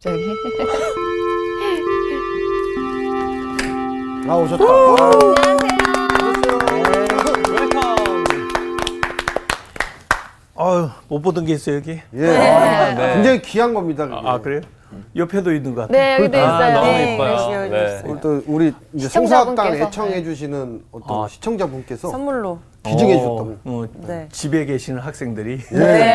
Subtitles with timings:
[0.00, 0.32] 저기.
[4.28, 4.64] 아 오셨다.
[10.54, 12.00] 아, 아유 못 보던 게 있어요 여기.
[12.14, 12.26] 예.
[12.28, 13.14] 아, 네.
[13.14, 14.06] 굉장히 귀한 겁니다.
[14.06, 14.20] 그게.
[14.28, 14.60] 아 그래요?
[15.16, 15.98] 옆에도 있는 것 같아요.
[15.98, 16.74] 네, 여기도 아, 있어요.
[16.74, 17.18] 너무 네.
[17.18, 18.20] 열심히 네.
[18.20, 19.10] 또 우리 이제 시청자분께서.
[19.10, 20.22] 성사학당 애청해 네.
[20.22, 21.28] 주시는 어떤 아.
[21.28, 22.60] 시청자분께서 선물로.
[22.90, 23.56] 기증해 어, 주셨다고.
[23.64, 24.28] 어, 네.
[24.30, 26.14] 집에 계시는 학생들이 네.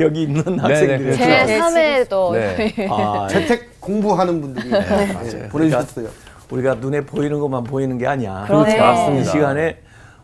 [0.00, 1.18] 여기 있는 네, 학생들이 그렇죠.
[1.18, 2.88] 제 네, 3회도 네.
[2.90, 5.48] 아, 재택 공부하는 분들이 예.
[5.48, 6.08] 보내주셨어요.
[6.50, 8.44] 우리가 눈에 보이는 것만 보이는 게 아니야.
[8.46, 8.76] 그렇죠.
[8.76, 9.30] 이 맞습니다.
[9.30, 9.78] 시간에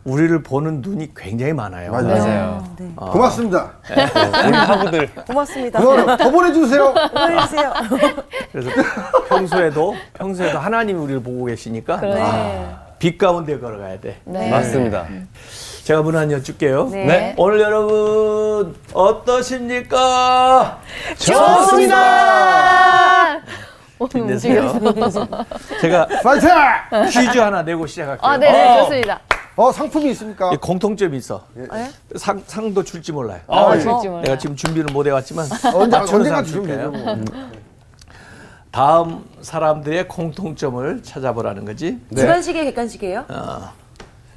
[0.04, 1.90] 우리를 보는 눈이 굉장히 많아요.
[1.92, 2.06] 맞아요.
[2.06, 2.64] 맞아요.
[2.78, 2.92] 네.
[2.96, 3.72] 고맙습니다.
[4.46, 5.80] 우리 하부들 고맙습니다.
[6.16, 6.94] 더 보내주세요.
[7.12, 7.72] 보내주세요.
[8.52, 8.70] 그래서
[9.28, 12.20] 평소에도 평소에도 하나님이 우리를 보고 계시니까 그러네.
[12.22, 14.20] 아, 빛 가운데 걸어가야 돼.
[14.24, 14.50] 네.
[14.50, 15.06] 맞습니다.
[15.84, 16.88] 제가 문안 여쭐게요.
[16.90, 17.04] 네.
[17.06, 17.34] 네.
[17.38, 20.80] 오늘 여러분 어떠십니까?
[21.18, 22.58] 좋습니다.
[24.12, 24.62] 힘내세요.
[24.80, 25.26] 움직여서.
[25.80, 26.48] 제가 파이팅!
[27.10, 28.30] 퀴즈 하나 내고 시작할게요.
[28.30, 29.20] 아, 네, 네, 좋습니다.
[29.56, 30.52] 어 상품이 있습니까?
[30.52, 31.44] 이 공통점이 있어.
[31.54, 31.66] 네?
[32.14, 33.40] 상, 상도 줄지 몰라요.
[33.48, 33.80] 아, 예.
[33.80, 34.22] 줄지 몰라.
[34.22, 36.92] 내가 지금 준비를 못 해왔지만 언제 맞추는 언젠가 줄게요.
[36.92, 37.04] 되죠.
[37.16, 37.16] 뭐.
[38.70, 41.98] 다음 사람들의 공통점을 찾아보라는 거지.
[42.14, 43.24] 주간식이에요, 객관식이에요?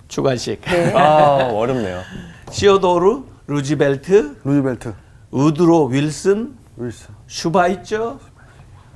[0.08, 0.62] 주관식.
[0.96, 2.02] 아 어렵네요.
[2.50, 4.94] 시어도르, 루즈벨트, 루즈벨트,
[5.32, 7.14] 우드로 윌슨, 윌슨.
[7.28, 8.20] 슈바이처,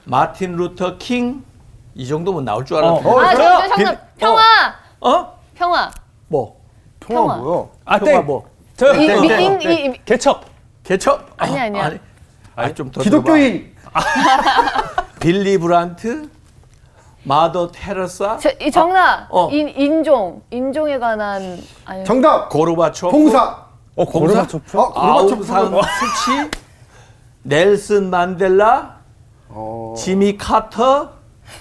[0.05, 1.43] 마틴 루터 킹.
[1.97, 3.07] 이 정도면 나올 줄 알았는데.
[3.09, 3.49] 어, 아, 그래요?
[3.61, 3.75] 저, 저.
[3.75, 4.41] 빌- 평화.
[4.99, 5.39] 어?
[5.53, 5.91] 평화.
[6.27, 6.59] 뭐?
[6.99, 7.37] 평화 평화.
[7.37, 7.69] 뭐요?
[7.85, 8.25] 아 평화 땡.
[8.25, 8.49] 뭐?
[8.75, 9.73] 저 이, 네, 미, 네, 인, 네.
[9.73, 10.43] 이, 이, 개척.
[10.83, 11.33] 개척?
[11.37, 11.85] 아니, 아니야.
[11.85, 11.99] 아니,
[12.57, 13.73] 아니 좀더 기독교인
[15.25, 16.29] 빌리 브란트,
[17.23, 19.25] 마더 테레사, 저, 이 정답.
[19.31, 19.49] 어.
[19.49, 20.43] 인, 인종.
[20.51, 21.57] 인종에 관한.
[21.83, 23.65] 아니, 정답 고르바초프, 봉사.
[23.95, 24.77] 어 고르바초프.
[24.77, 25.81] 어 고르바초프.
[25.81, 26.51] 수치,
[27.41, 28.97] 넬슨 만델라,
[29.49, 29.95] 어.
[29.97, 31.13] 지미 카터,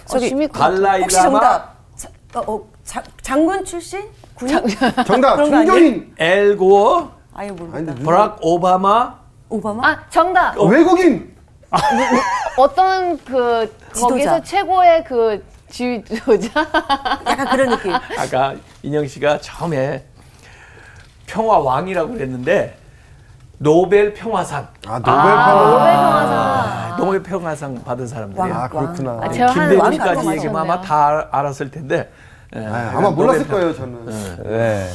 [0.05, 1.77] 저기, 심히 달라이 혹시 라마, 정답.
[1.97, 4.03] 자, 어, 어, 자, 장군 출신?
[4.35, 4.61] 군인?
[5.07, 5.37] 정답?
[5.37, 6.13] 종교인.
[6.19, 7.49] 엘 고어, 아예.
[7.49, 9.15] 근데 버락 오바마,
[9.49, 9.89] 오바마?
[9.89, 10.55] 아, 정답.
[10.61, 11.34] 외국인.
[12.57, 14.09] 어떤 그, 지도자.
[14.09, 16.61] 거기서 최고의 그 지도자?
[17.27, 17.93] 약간 그런 느낌.
[17.93, 20.05] 아까 인영 씨가 처음에
[21.27, 22.77] 평화 왕이라고 그랬는데
[23.59, 25.45] 노벨 평화상, 아 노벨 평화.
[25.45, 26.39] 평화상.
[26.93, 28.55] 아, 노벨 평화상 받은 사람들이에요.
[28.55, 29.21] 아 그렇구나.
[29.23, 30.81] 아, 제가 하는 김대중까지 왕 얘기하면 아마.
[30.81, 32.11] 다 알- 알았을 텐데.
[32.55, 34.43] 예, 아, 아마 몰랐을 평- 거예요 저는.
[34.45, 34.89] 네.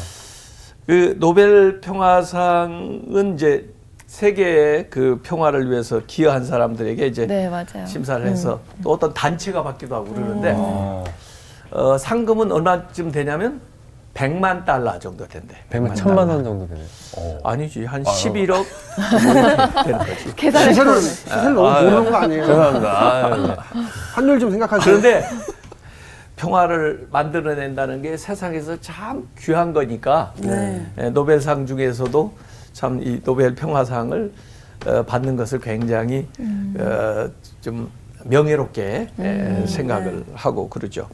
[0.87, 3.69] 그 노벨 평화상은 이제
[4.09, 7.85] 세계의 그 평화를 위해서 기여한 사람들에게 이제 네, 맞아요.
[7.85, 11.03] 심사를 해서 또 어떤 단체가 받기도 하고 그러는데 어,
[11.69, 13.61] 어, 상금은 얼마쯤 되냐면
[14.15, 15.55] 100만 달러 정도 된대.
[15.69, 16.85] 100만 천만 원 정도 되네요.
[17.17, 17.37] 어.
[17.43, 18.65] 아니지 한 11억 뭐
[19.31, 20.33] 이렇게 되는 거지.
[20.35, 22.45] 계산을 시세를 너무 아, 모르는 거 아니에요?
[22.47, 22.89] 죄송합니다.
[22.89, 23.55] 아, 네.
[24.15, 24.83] 환율 좀 생각하세요.
[24.83, 25.29] 그런데
[26.35, 30.83] 평화를 만들어낸다는 게 세상에서 참 귀한 거니까 네.
[30.97, 34.31] 예, 노벨상 중에서도 참 이 노벨 평화상을
[34.85, 36.25] 어, 받는 것을 굉장히
[36.79, 37.29] 어,
[37.61, 37.89] 좀
[38.25, 41.07] 명예롭게 예, 생각을 하고 그러죠.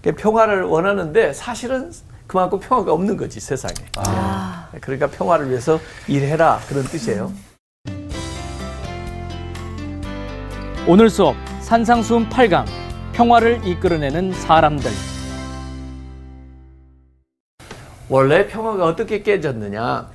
[0.00, 1.90] 그러니까 평화를 원하는데 사실은
[2.26, 3.74] 그만큼 평화가 없는 거지 세상에.
[4.74, 7.32] 예, 그러니까 평화를 위해서 일해라 그런 뜻이에요.
[10.86, 12.64] 오늘 수업 산상수훈 8강
[13.12, 14.90] 평화를 이끌어내는 사람들
[18.08, 20.08] 원래 평화가 어떻게 깨졌느냐?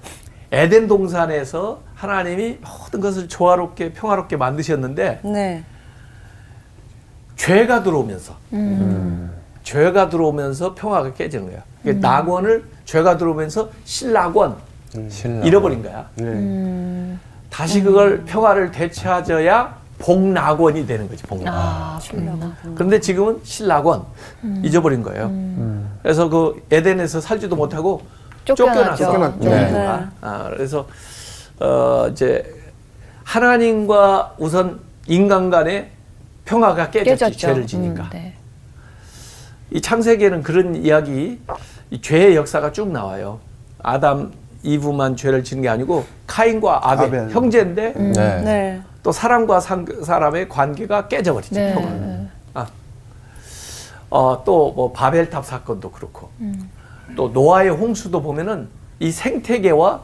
[0.52, 5.64] 에덴 동산에서 하나님이 모든 것을 조화롭게 평화롭게 만드셨는데 네.
[7.36, 8.36] 죄가 들어오면서
[9.64, 11.64] 죄가 들어오면서 평화가 깨지는 거야.
[11.82, 14.56] 그러니까 낙원을 죄가 들어오면서 신낙원
[15.10, 15.46] 신라.
[15.46, 16.08] 잃어버린 거야.
[16.16, 17.18] 네.
[17.50, 21.24] 다시 그걸 평화를 되찾아야 복낙원이 되는 거지.
[21.24, 21.52] 복낙.
[21.54, 22.00] 아.
[22.76, 24.04] 그런데 지금은 신낙원
[24.64, 25.32] 잊어버린 거예요.
[26.04, 28.02] 그래서 그 에덴에서 살지도 못하고
[28.46, 29.04] 쫓겨났죠.
[29.06, 29.50] 쫓겨났죠.
[29.50, 29.62] 네.
[29.62, 30.12] 인류가.
[30.22, 30.88] 아, 그래서
[31.60, 32.46] 어 이제
[33.24, 35.90] 하나님과 우선 인간 간의
[36.46, 37.38] 평화가 깨졌지 깨졌죠.
[37.40, 38.04] 죄를 지니까.
[38.04, 38.34] 음, 네.
[39.72, 41.42] 이 창세기에는 그런 이야기,
[41.90, 43.40] 이 죄의 역사가 쭉 나와요.
[43.82, 44.32] 아담,
[44.64, 47.30] 이브만 죄를 지은 게 아니고 카인과 아벨, 아벨.
[47.32, 48.42] 형제인데 네.
[48.42, 48.82] 네.
[49.04, 51.56] 또 사람과 상, 사람의 관계가 깨져버리죠.
[51.56, 51.74] 네.
[51.74, 51.90] 평화.
[52.54, 52.68] 아.
[54.10, 56.30] 어, 또 뭐 바벨탑 사건도 그렇고
[57.16, 58.68] 또 노아의 홍수도 보면은
[59.00, 60.02] 이 생태계와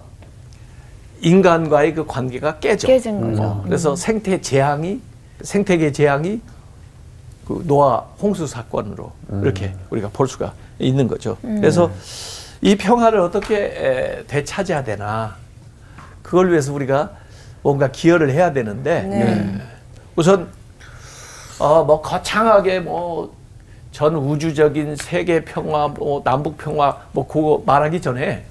[1.21, 2.87] 인간과의 그 관계가 깨져.
[2.87, 3.43] 깨진 거죠.
[3.43, 5.01] 어, 그래서 생태 재앙이
[5.41, 6.41] 생태계 재앙이
[7.47, 9.11] 그 노아 홍수 사건으로
[9.41, 11.37] 이렇게 우리가 볼 수가 있는 거죠.
[11.41, 11.91] 그래서
[12.61, 15.35] 이 평화를 어떻게 에, 되찾아야 되나
[16.21, 17.11] 그걸 위해서 우리가
[17.63, 19.21] 뭔가 기여를 해야 되는데 네.
[19.21, 19.61] 예.
[20.15, 20.47] 우선
[21.59, 23.35] 어, 뭐 거창하게 뭐
[23.91, 28.45] 전 우주적인 세계 평화, 뭐 남북 평화, 뭐 그거 말하기 전에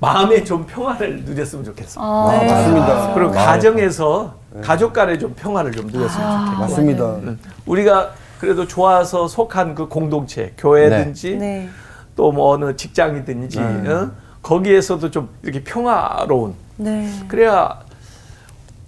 [0.00, 2.00] 마음에 좀 평화를 누렸으면 좋겠어.
[2.00, 3.14] 아, 아, 맞습니다.
[3.14, 6.60] 그리고 가정에서 가족 간에 좀 평화를 좀 누렸으면 좋겠고.
[6.60, 7.04] 맞습니다.
[7.16, 11.68] 음, 우리가 그래도 좋아서 속한 그 공동체, 교회든지 네.
[12.16, 14.10] 또뭐 어느 직장이든지 어?
[14.42, 17.08] 거기에서도 좀 이렇게 평화로운 네.
[17.28, 17.78] 그래야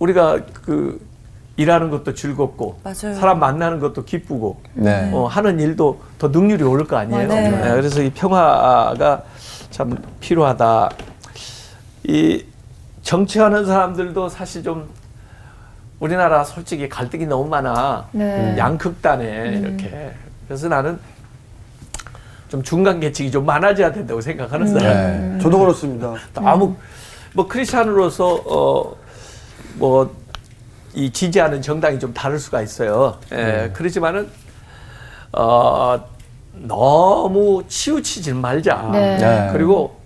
[0.00, 1.00] 우리가 그
[1.56, 3.14] 일하는 것도 즐겁고 맞아요.
[3.14, 5.10] 사람 만나는 것도 기쁘고 네.
[5.12, 7.28] 어, 하는 일도 더 능률이 오를 거 아니에요.
[7.28, 7.50] 맞아요.
[7.50, 9.22] 네, 그래서 이 평화가
[9.70, 10.90] 참 필요하다.
[12.04, 12.44] 이
[13.02, 14.88] 정치하는 사람들도 사실 좀
[16.00, 18.08] 우리나라 솔직히 갈등이 너무 많아.
[18.12, 18.56] 네.
[18.58, 20.12] 양극단에 이렇게.
[20.48, 20.98] 그래서 나는
[22.48, 24.82] 좀 중간 계층이 좀 많아져야 된다고 생각하는 사람.
[25.36, 25.38] 네.
[25.40, 26.14] 저도 그렇습니다.
[26.34, 26.74] 아무
[27.32, 28.42] 뭐 크리스찬으로서
[29.78, 30.23] 어뭐
[30.94, 33.18] 이 지지하는 정당이 좀 다를 수가 있어요.
[33.32, 34.28] 예, 그렇지만은
[35.32, 36.00] 어
[36.52, 38.90] 너무 치우치지 말자.
[38.92, 39.16] 네.
[39.18, 39.48] 네.
[39.52, 39.98] 그리고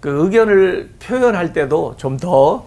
[0.00, 2.64] 그 의견을 표현할 때도 좀 더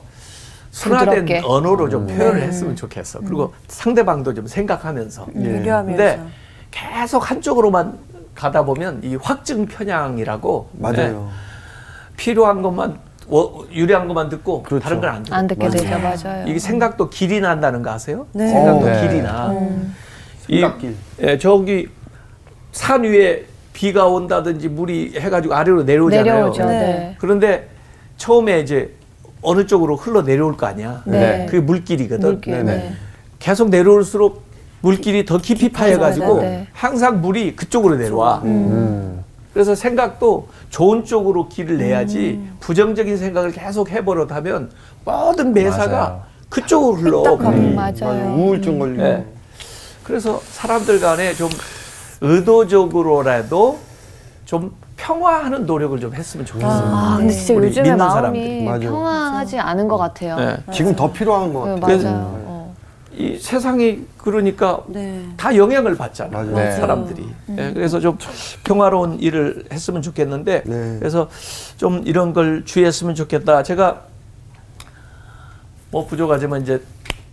[0.71, 1.41] 순화된 부드럽게.
[1.45, 3.19] 언어로 좀 표현을 했으면 좋겠어.
[3.21, 5.25] 그리고 상대방도 좀 생각하면서.
[5.25, 5.85] 배려하면서.
[5.85, 6.21] 근데
[6.69, 7.97] 계속 한쪽으로만
[8.35, 11.29] 가다 보면 이 확증 편향이라고 예, 맞아요.
[12.17, 12.99] 필요한 것만
[13.29, 14.83] 워- 유리한 것만 듣고 그렇죠.
[14.83, 16.45] 다른 건안 듣고 안 듣게 되죠, 맞아요.
[16.47, 18.25] 이게 생각도 길이 난다는 거 아세요?
[18.33, 18.47] 네.
[18.47, 19.01] 생각도 어, 네.
[19.07, 19.53] 길이 나.
[20.47, 20.95] 이- 생각길.
[21.21, 21.87] 예, 저기
[22.71, 26.23] 산 위에 비가 온다든지 물이 해가지고 아래로 내려오잖아요.
[26.33, 26.65] 내려오죠.
[26.65, 26.69] 네.
[26.69, 27.15] 네.
[27.19, 27.69] 그런데
[28.17, 28.93] 처음에 이제
[29.41, 31.01] 어느 쪽으로 흘러 내려올 거 아니야.
[31.05, 31.45] 네.
[31.45, 32.29] 그게 물길이거든.
[32.29, 32.53] 물길.
[32.53, 32.75] 네네.
[32.75, 32.91] 네.
[33.39, 34.43] 계속 내려올수록
[34.81, 36.67] 물길이 더 깊이 파여가지고 네.
[36.73, 38.41] 항상 물이 그쪽으로 내려와.
[38.43, 39.18] 음.
[39.53, 44.71] 그래서 생각도 좋은 쪽으로 길을 내야지 부정적인 생각을 계속 해버릇하면
[45.05, 46.21] 모든 매사가 맞아요.
[46.49, 47.33] 그쪽으로 흘러.
[47.35, 47.75] 음, 물이.
[47.75, 48.35] 맞아요.
[48.35, 49.03] 우울증 걸리고.
[49.03, 49.25] 예.
[50.03, 51.49] 그래서 사람들 간에 좀
[52.21, 53.79] 의도적으로라도
[54.45, 56.71] 좀 평화하는 노력을 좀 했으면 좋겠어요.
[56.93, 58.65] 아, 근데 진짜 우리 요즘에 마음이 사람들이.
[58.89, 60.35] 평화하지 않은 것 같아요.
[60.39, 60.71] 예.
[60.73, 62.03] 지금 더 필요한 것 네, 같아요.
[62.03, 62.48] 맞아요.
[63.11, 63.15] 어.
[63.15, 65.25] 이 세상이 그러니까 네.
[65.37, 66.51] 다 영향을 받잖아요.
[66.51, 66.55] 맞아요.
[66.55, 66.71] 네.
[66.75, 67.29] 사람들이.
[67.57, 68.17] 예, 그래서 좀
[68.63, 70.95] 평화로운 일을 했으면 좋겠는데 네.
[70.99, 71.29] 그래서
[71.77, 73.63] 좀 이런 걸 주의했으면 좋겠다.
[73.63, 74.03] 제가
[75.91, 76.81] 뭐 부족하지만 이제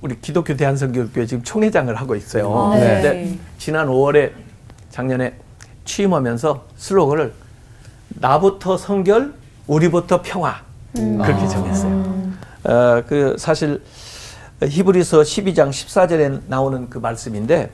[0.01, 2.71] 우리 기독교 대한성교육교회 지금 총회장을 하고 있어요.
[2.75, 2.81] 네.
[2.81, 4.33] 근데 지난 5월에
[4.91, 5.35] 작년에
[5.85, 7.33] 취임하면서 슬로건을
[8.09, 9.35] 나부터 성결,
[9.67, 10.63] 우리부터 평화
[10.95, 12.17] 그렇게 정했어요.
[12.65, 13.83] 어, 그 사실
[14.63, 17.71] 히브리서 12장 14절에 나오는 그 말씀인데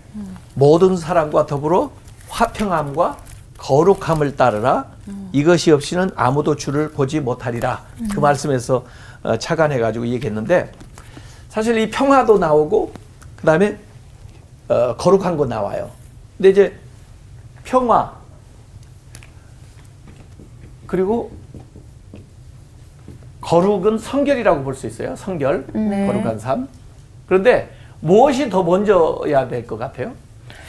[0.55, 1.93] 모든 사람과 더불어
[2.29, 3.19] 화평함과
[3.59, 4.87] 거룩함을 따르라
[5.33, 8.85] 이것이 없이는 아무도 주를 보지 못하리라 그 말씀에서
[9.23, 10.73] 어, 착안해 가지고 얘기했는데
[11.49, 12.93] 사실 이 평화도 나오고
[13.37, 13.79] 그다음에
[14.69, 15.91] 어, 거룩한 거 나와요.
[16.37, 16.79] 근데 이제
[17.63, 18.15] 평화
[20.87, 21.31] 그리고
[23.57, 25.15] 거룩은 성결이라고 볼 수 있어요.
[25.15, 26.07] 성결, 네.
[26.07, 26.69] 거룩한 삶.
[27.27, 27.69] 그런데
[28.01, 30.13] 무엇이 더 먼저야 될 것 같아요?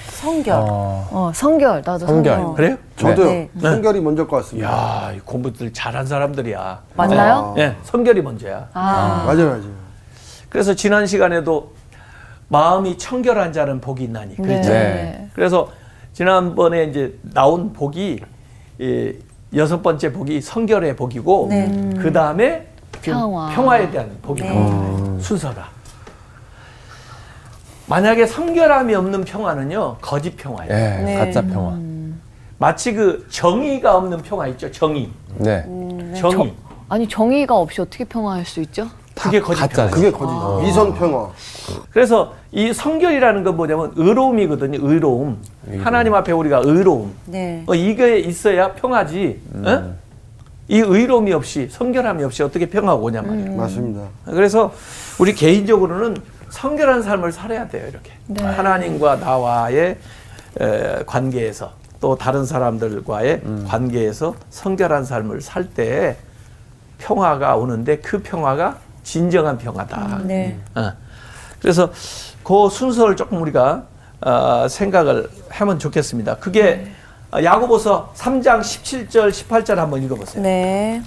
[0.09, 0.55] 성결.
[0.59, 1.81] 어, 어, 성결.
[1.85, 2.35] 나도 성결.
[2.35, 2.55] 성결.
[2.55, 2.77] 그래요?
[2.97, 3.25] 저도요.
[3.29, 3.49] 네.
[3.61, 4.69] 성결이 먼저 것 같습니다.
[4.69, 6.81] 야, 이 공부들 잘한 사람들이야.
[6.95, 7.55] 맞나요?
[7.57, 8.67] 예, 성결이 먼저야.
[8.73, 9.83] 아, 맞아요, 맞아요.
[10.49, 11.71] 그래서 지난 시간에도
[12.49, 14.43] 마음이 청결한 자는 복이 있나니 네.
[14.43, 14.69] 그랬죠.
[14.69, 15.29] 네.
[15.33, 15.69] 그래서
[16.11, 18.19] 지난번에 이제 나온 복이
[18.79, 19.13] 이
[19.55, 21.89] 여섯 번째 복이 성결의 복이고 네.
[21.99, 22.67] 그 다음에
[23.11, 23.49] 평화.
[23.49, 25.17] 평화 에 대한 복이 네.
[25.19, 25.67] 순서가.
[27.87, 30.73] 만약에 성결함이 없는 평화는요 거짓 평화예요.
[30.73, 31.17] 예, 네.
[31.17, 31.77] 가짜 평화.
[32.57, 34.71] 마치 그 정의가 없는 평화 있죠.
[34.71, 35.65] 정의, 네.
[36.17, 36.53] 정의.
[36.87, 38.87] 아니 정의가 없이 어떻게 평화할 수 있죠?
[39.15, 39.67] 그게 거짓.
[39.69, 39.89] 평화.
[39.91, 40.65] 그게 거짓.
[40.65, 41.29] 위선 평화.
[41.91, 44.79] 그래서 이 성결이라는 건 뭐냐면 의로움이거든요.
[44.81, 45.41] 의로움.
[45.83, 47.13] 하나님 앞에 우리가 의로움.
[47.25, 47.63] 네.
[47.67, 49.41] 어, 이게 있어야 평화지.
[49.65, 49.93] 어?
[50.73, 53.55] 이 의로움이 없이 성결함이 없이 어떻게 평화가 오냐 말이에요.
[53.55, 54.07] 맞습니다.
[54.25, 54.73] 그래서
[55.19, 56.17] 우리 개인적으로는
[56.49, 57.87] 성결한 삶을 살아야 돼요.
[57.87, 58.41] 이렇게 네.
[58.43, 59.97] 하나님과 나와의
[60.59, 66.17] 에, 관계에서 또 다른 사람들과의 관계에서 성결한 삶을 살 때
[66.97, 70.21] 평화가 오는데 그 평화가 진정한 평화다.
[70.23, 70.57] 네.
[70.73, 70.91] 어.
[71.61, 71.91] 그래서
[72.43, 73.83] 그 순서를 조금 우리가
[74.21, 76.37] 어, 생각을 하면 좋겠습니다.
[76.37, 77.02] 그게 어,
[77.41, 80.43] 야고보서 3장 17절 18절 한번 읽어보세요.
[80.43, 81.01] 네.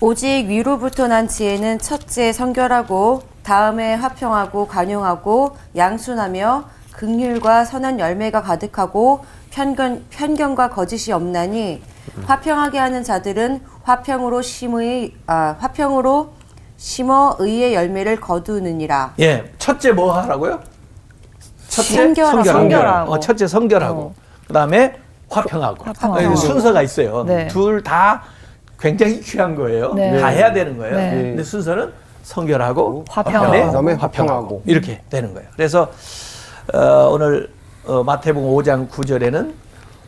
[0.00, 10.06] 오직 위로부터 난 지혜는 첫째 성결하고 다음에 화평하고 관용하고 양순하며 극률과 선한 열매가 가득하고 편견,
[10.10, 11.82] 편견과 거짓이 없나니
[12.26, 16.32] 화평하게 하는 자들은 화평으로 심의 아, 화평으로
[16.76, 19.14] 심어 의의 열매를 거두느니라.
[19.20, 20.60] 예, 첫째 뭐 하라고요?
[21.68, 22.36] 첫째 성결하고.
[22.36, 23.12] 성결하고, 성결하고.
[23.12, 24.23] 어, 첫째 성결하고 어.
[24.46, 24.94] 그다음에
[25.30, 26.20] 화평하고, 화평하고.
[26.20, 27.24] 어, 이게 순서가 있어요.
[27.24, 27.48] 네.
[27.48, 28.22] 둘다
[28.78, 29.94] 굉장히 귀한 거예요.
[29.94, 30.20] 네.
[30.20, 30.96] 다 해야 되는 거예요.
[30.96, 31.10] 네.
[31.10, 33.44] 근데 순서는 성결하고 화평하고.
[33.46, 34.62] 그다음에 그다음에 화평하고.
[34.66, 35.48] 이렇게 되는 거예요.
[35.56, 35.90] 그래서
[36.72, 37.50] 어, 오늘
[37.86, 39.52] 어, 마태복음 5장 9절에는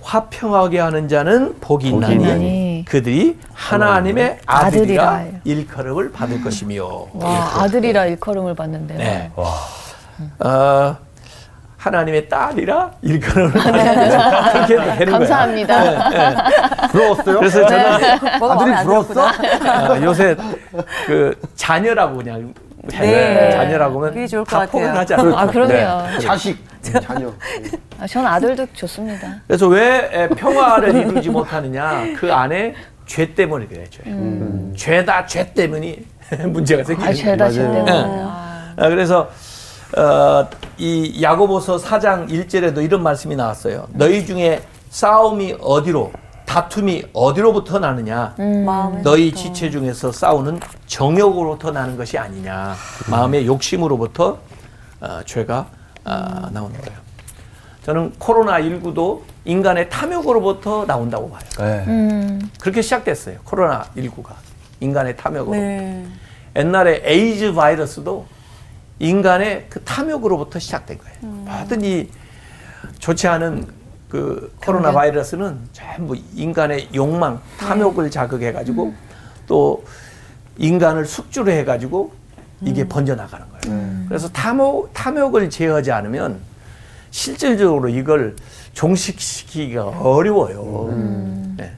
[0.03, 5.41] 화평하게 하는 자는 복이 있나니 그들이 하나님의 아들이라 아들이라.
[5.45, 8.99] 일컬음을 받을 것이며 와 아들이라 일컬음을 받는데요.
[8.99, 9.31] 네.
[10.39, 10.97] 어,
[11.87, 14.19] 하나님의 딸이라 일컬음을 받는 거죠.
[14.53, 15.11] 그렇게 되는 거예요.
[15.13, 16.89] 감사합니다.
[16.89, 17.39] 부러웠어요?
[17.39, 19.27] 그래서 저는 뭐가 마음에 아들이 안 부러웠어?
[19.93, 20.37] 어, 요새
[21.07, 22.53] 그 자녀라고 그냥.
[22.89, 23.51] 네.
[23.51, 24.89] 자녀라고 하면 그게 좋을 것다 같아요.
[24.91, 25.35] 하지 않아요.
[25.37, 25.73] 아 그럼요.
[25.73, 26.19] 네.
[26.21, 26.57] 자식,
[27.03, 27.33] 자녀.
[28.01, 29.29] 아, 전 아들도 좋습니다.
[29.49, 32.05] 그래서 왜 에, 평화를 이루지 못하느냐?
[32.17, 32.75] 그 안에
[33.05, 34.03] 죄 때문에 그래, 죄.
[34.77, 35.99] 죄다 죄 때문이
[36.47, 37.75] 문제가 생기는 아 죄다 죄 맞아요.
[37.87, 37.93] 때문에.
[37.93, 38.23] 네.
[38.25, 39.31] 아, 아, 그래서
[39.97, 43.87] 어, 이 야고보서 4장 1절에도 이런 말씀이 나왔어요.
[43.93, 46.13] 너희 중에 싸움이 어디로
[46.45, 48.35] 다툼이 어디로부터 나느냐?
[48.65, 52.75] 마음에 너희 지체 중에서 싸우는 정욕으로부터 나는 것이 아니냐?
[53.11, 54.39] 마음의 욕심으로부터
[55.01, 55.67] 어, 죄가
[56.05, 56.99] 어, 나오는 거예요.
[57.85, 61.43] 저는 코로나 19도 인간의 탐욕으로부터 나온다고 봐요.
[61.59, 61.85] 네.
[61.87, 63.39] 음, 그렇게 시작됐어요.
[63.45, 64.31] 코로나 19가
[64.81, 65.57] 인간의 탐욕으로.
[65.57, 66.05] 네.
[66.57, 68.27] 옛날에 에이즈 바이러스도
[68.99, 71.17] 인간의 그 탐욕으로부터 시작된 거예요.
[71.21, 72.09] 모든 이
[72.99, 73.67] 좋지 않은
[74.09, 78.95] 그 코로나 바이러스는 전부 인간의 욕망, 탐욕을 자극해 가지고
[79.47, 79.85] 또
[80.59, 82.13] 인간을 숙주로 해 가지고
[82.63, 84.05] 이게 번져 나가는 거예요.
[84.09, 86.39] 그래서 탐욕 탐욕을 제어하지 않으면
[87.11, 88.37] 실질적으로 이걸
[88.73, 90.89] 종식시키기가 어려워요.
[91.57, 91.73] 네.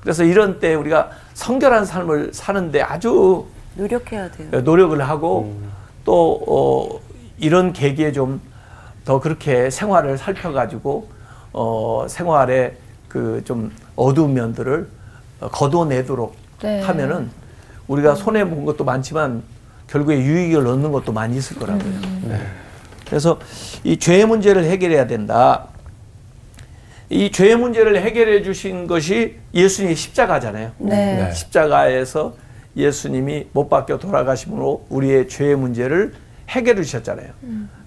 [0.00, 4.60] 그래서 이런 때 우리가 성결한 삶을 사는데 아주 노력해야 돼요.
[4.62, 5.54] 노력을 하고
[6.04, 7.00] 또 어,
[7.38, 8.52] 이런 계기에 좀
[9.04, 11.08] 더 그렇게 생활을 살펴가지고
[11.52, 12.76] 어, 생활의
[13.08, 14.88] 그 좀 어두운 면들을
[15.40, 16.80] 어, 거둬내도록 네.
[16.82, 17.30] 하면은
[17.88, 19.42] 우리가 손해 본 것도 많지만
[19.88, 21.92] 결국에 유익을 얻는 것도 많이 있을 거라고요.
[22.28, 22.40] 네.
[23.06, 23.38] 그래서
[23.84, 25.66] 이 죄의 문제를 해결해야 된다.
[27.10, 30.72] 이 죄의 문제를 해결해 주신 것이 예수님의 십자가잖아요.
[30.78, 31.16] 네.
[31.16, 31.32] 네.
[31.34, 32.34] 십자가에서
[32.76, 36.14] 예수님이 못 박혀 돌아가심으로 우리의 죄의 문제를
[36.48, 37.28] 해결해 주셨잖아요.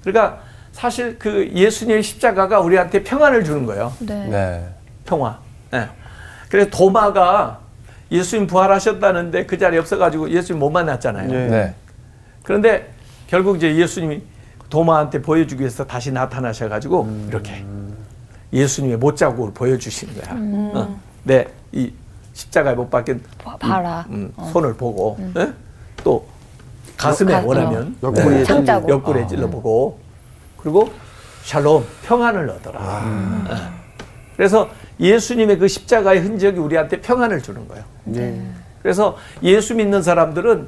[0.01, 3.93] 그러니까 사실 그 예수님의 십자가가 우리한테 평안을 주는 거예요.
[3.99, 4.27] 네.
[4.27, 4.69] 네.
[5.05, 5.39] 평화.
[5.73, 5.87] 예.
[6.49, 7.61] 그래서 도마가
[8.11, 11.31] 예수님 부활하셨다는데 그 자리에 없어가지고 예수님 못 만났잖아요.
[11.31, 11.47] 네.
[11.47, 11.75] 네.
[12.43, 12.93] 그런데
[13.27, 14.21] 결국 이제 예수님이
[14.69, 17.65] 도마한테 보여주기 위해서 다시 나타나셔가지고 이렇게
[18.53, 20.35] 예수님의 못자국을 보여주시는 거야.
[20.79, 20.99] 어.
[21.23, 21.91] 네, 이
[22.35, 24.05] 십자가에 못 박힌 봐- 봐라.
[24.09, 25.51] 음, 손을 보고 예?
[26.03, 26.25] 또
[26.97, 28.43] 가슴에 가- 원하면 옆구리에 네.
[28.43, 28.89] 창자국.
[28.89, 29.97] 옆구리에 찔러보고
[30.57, 30.89] 그리고
[31.43, 33.03] 샬롬 평안을 얻어라.
[33.49, 33.55] 예.
[34.35, 37.83] 그래서 예수님의 그 십자가의 흔적이 우리한테 평안을 주는 거예요.
[38.03, 38.41] 네.
[38.81, 40.67] 그래서 예수 믿는 사람들은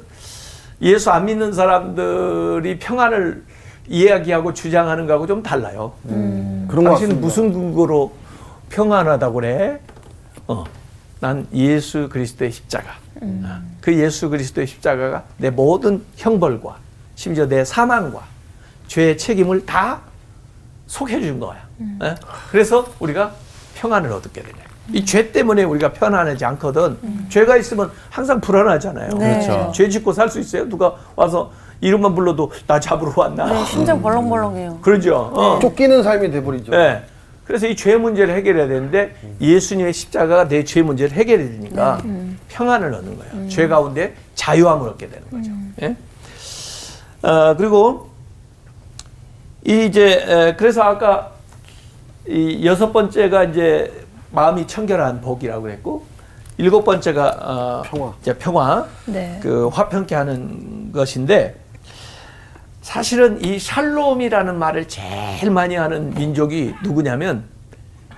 [0.82, 3.44] 예수 안 믿는 사람들이 평안을
[3.90, 5.94] 이야기하고 주장하는 거하고 좀 달라요.
[6.04, 7.20] 그런 거 당신.
[7.20, 8.14] 무슨 근거로
[8.70, 9.80] 평안하다고 그래?
[10.48, 10.64] 어,
[11.20, 12.92] 난 예수 그리스도의 십자가.
[13.22, 16.76] 어, 그 예수 그리스도의 십자가가 내 모든 형벌과
[17.16, 18.22] 심지어 내 사망과
[18.88, 20.02] 죄의 책임을 다
[20.86, 21.58] 속해 준 거야.
[22.04, 22.16] 예?
[22.52, 23.34] 그래서 우리가
[23.76, 24.56] 평안을 얻게 되냐.
[24.94, 26.98] 이죄 때문에 우리가 편안하지 않거든.
[27.30, 29.10] 죄가 있으면 항상 불안하잖아요.
[29.18, 29.34] 네.
[29.46, 29.72] 그렇죠.
[29.76, 30.70] 죄 짓고 살 수 있어요?
[30.70, 33.46] 누가 와서 이름만 불러도 나 잡으러 왔나?
[33.52, 34.80] 네, 심장 벌렁벌렁해요.
[34.82, 35.32] 그러죠.
[35.34, 35.60] 어.
[35.60, 36.72] 쫓기는 삶이 돼버리죠.
[36.72, 37.04] 네.
[37.48, 42.02] 그래서 이 죄 문제를 해결해야 되는데 예수님의 십자가가 내 죄 문제를 해결해 주니까
[42.50, 43.50] 평안을 얻는 거예요.
[43.50, 45.52] 죄 가운데 자유함을 얻게 되는 거죠.
[45.82, 45.96] 예?
[47.28, 48.10] 어, 그리고
[49.66, 51.32] 이 이제 에, 그래서 아까
[52.28, 53.92] 이 여섯 번째가 이제
[54.32, 56.06] 마음이 청결한 복이라고 했고
[56.58, 58.14] 일곱 번째가 어, 평화.
[58.22, 58.86] 이제 평화.
[59.06, 59.40] 네.
[59.42, 61.56] 그 화평케 하는 것인데
[62.88, 67.44] 사실은 이 샬롬이라는 말을 제일 많이 하는 민족이 누구냐면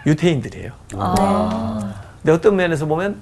[0.05, 0.71] 유태인들이에요.
[0.95, 3.15] 아, 근데 어떤 면에서 보면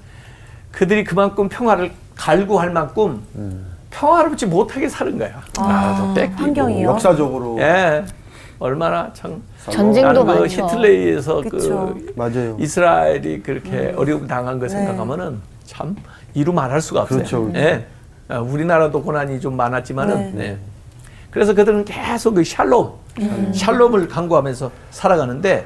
[0.74, 3.24] 그들이 그만큼 평화를 갈구할 만큼
[3.92, 5.42] 평화롭지 못하게 사는 거야.
[5.58, 6.44] 아, 뺏기고.
[6.44, 6.89] 환경이요?
[6.89, 7.58] 역사적으로.
[7.62, 8.04] 예.
[8.60, 10.66] 얼마나 참 전쟁도 나는 그 많죠.
[10.66, 11.96] 히틀러에서 그쵸.
[11.96, 12.58] 그 맞아요.
[12.60, 15.96] 이스라엘이 그렇게 어려움 당한 거 생각하면은 참
[16.34, 17.20] 이루 말할 수가 없어요.
[17.20, 17.50] 그렇죠.
[17.56, 17.86] 예.
[18.27, 20.50] 어, 우리나라도 고난이 좀 많았지만은 네.
[20.50, 20.58] 네.
[21.31, 22.93] 그래서 그들은 계속 그 샬롬,
[23.53, 25.65] 샬롬을 강구하면서 살아가는데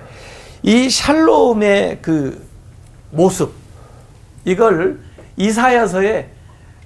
[0.63, 2.45] 이 샬롬의 그
[3.11, 3.53] 모습
[4.45, 4.99] 이걸
[5.37, 6.29] 이사야서에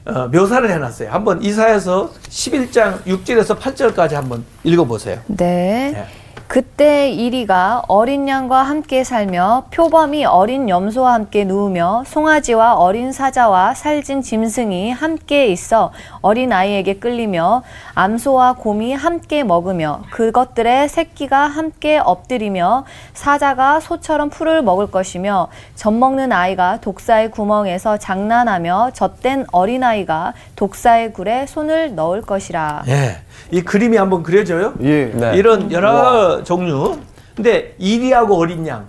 [0.05, 1.09] 어, 묘사를 해놨어요.
[1.09, 5.19] 한번 이사야서 11장 6절에서 8절까지 한번 읽어보세요.
[5.25, 5.91] 네.
[5.93, 6.07] 네.
[6.47, 14.21] 그때 이리가 어린 양과 함께 살며 표범이 어린 염소와 함께 누우며 송아지와 어린 사자와 살찐
[14.21, 17.63] 짐승이 함께 있어 어린 아이에게 끌리며
[17.95, 26.31] 암소와 곰이 함께 먹으며 그것들의 새끼가 함께 엎드리며 사자가 소처럼 풀을 먹을 것이며 젖 먹는
[26.31, 32.83] 아이가 독사의 구멍에서 장난하며 젖된 어린 아이가 독사의 굴에 손을 넣을 것이라.
[32.87, 33.17] 예.
[33.51, 34.73] 이 그림이 한번 그려져요?
[34.81, 35.05] 예.
[35.13, 35.35] 네.
[35.35, 36.97] 이런 여러 종류.
[37.35, 38.87] 근데 이리하고 어린 양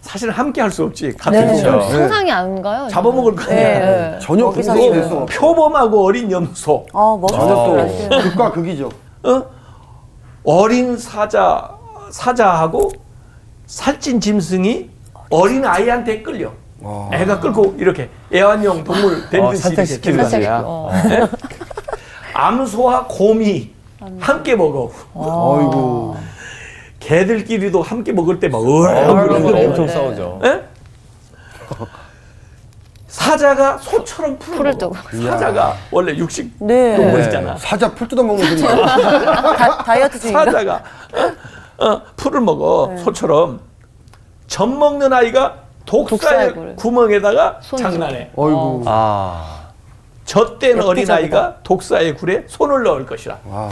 [0.00, 1.12] 사실은 함께 할 수 없지.
[1.18, 1.62] 같은 네.
[1.62, 1.90] 그렇죠.
[1.90, 2.86] 상상이 안 가요.
[2.88, 3.56] 잡아먹을 거 아니야.
[3.56, 3.80] 네,
[4.12, 4.18] 네.
[4.20, 5.40] 전혀 분석이 이제 될수 없어.
[5.40, 6.86] 표범하고 어린 염소.
[6.92, 7.54] 어, 먹을 전혀
[8.08, 8.22] 또.
[8.22, 8.88] 극과 극이죠.
[9.24, 9.42] 어?
[10.44, 11.68] 어린 사자
[12.10, 12.92] 사자하고
[13.66, 14.90] 살찐 짐승이
[15.30, 16.52] 어린 아이한테 끌려.
[16.80, 17.10] 와.
[17.12, 20.46] 애가 끌고 이렇게 애완용 동물 된 어, 듯이.
[20.48, 20.90] 어.
[22.34, 23.72] 암소와 곰이
[24.20, 24.90] 함께 먹어.
[25.14, 26.16] 아이고.
[27.00, 29.48] 개들끼리도 함께 먹을 때막 어, 거 그러고.
[29.48, 29.92] 엄청 네.
[29.92, 30.40] 싸우죠.
[30.44, 30.62] 예?
[33.08, 34.76] 사자가 소처럼 풀을.
[34.76, 34.94] 뜨고.
[34.94, 36.96] 사자가 원래 육식 네.
[36.96, 37.56] 동물이잖아.
[37.56, 38.60] 사자 풀 뜯어 먹는 소리.
[39.56, 40.44] 다, 다이어트 중인가?
[40.44, 40.82] 사자가
[41.78, 43.60] 어, 어, 풀을 먹어 소처럼
[44.46, 46.76] 젖 먹는 아이가 독사의 독사의 굴.
[46.76, 48.30] 구멍에다가 손 장난해.
[48.36, 48.82] 아이고.
[48.86, 49.65] 아.
[50.26, 51.14] 젖된 어린 엽기적이다.
[51.14, 53.38] 아이가 독사의 굴에 손을 넣을 것이라.
[53.46, 53.70] 와.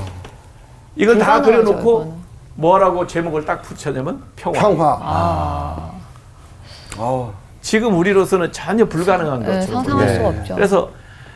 [0.97, 2.25] 이걸 다 그려놓고 이거는.
[2.55, 4.61] 뭐라고 제목을 딱 붙여냐면 평화.
[4.61, 4.99] 평화.
[5.03, 5.91] 아,
[6.97, 7.31] 아.
[7.61, 9.73] 지금 우리로서는 전혀 불가능한 네, 거죠.
[9.73, 10.15] 상상할 네.
[10.15, 10.55] 수가 없죠.
[10.55, 10.91] 그래서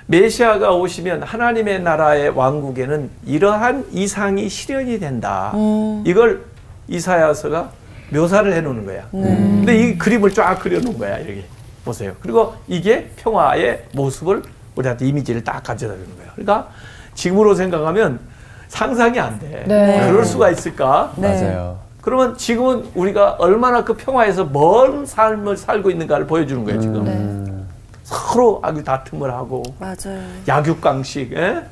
[0.06, 5.50] 메시아가 오시면 하나님의 나라의 왕국에는 이러한 이상이 실현이 된다.
[5.54, 6.04] 음.
[6.06, 6.44] 이걸
[6.86, 7.70] 이사야서가
[8.10, 9.08] 묘사를 해놓는 거야.
[9.10, 11.18] 근데 이 그림을 쫙 그려놓은 거야.
[11.18, 11.44] 이렇게
[11.84, 12.12] 보세요.
[12.20, 14.42] 그리고 이게 평화의 모습을
[14.78, 16.28] 우리한테 이미지를 딱 가져다 주는 거야.
[16.34, 16.68] 그러니까
[17.14, 18.20] 지금으로 생각하면
[18.68, 19.64] 상상이 안 돼.
[19.66, 20.08] 네.
[20.08, 21.12] 그럴 수가 있을까?
[21.16, 21.28] 네.
[21.28, 21.78] 맞아요.
[22.00, 26.80] 그러면 지금은 우리가 얼마나 그 평화에서 먼 삶을 살고 있는가를 보여주는 거예요.
[26.80, 27.64] 지금 네.
[28.04, 30.22] 서로 아주 다툼을 하고 맞아요.
[30.46, 31.64] 약육강식, 예?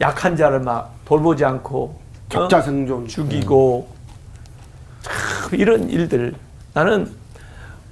[0.00, 1.98] 약한 자를 막 돌보지 않고 어?
[2.28, 3.06] 적자 생존.
[3.06, 3.88] 죽이고
[5.02, 6.34] 참 이런 일들
[6.74, 7.10] 나는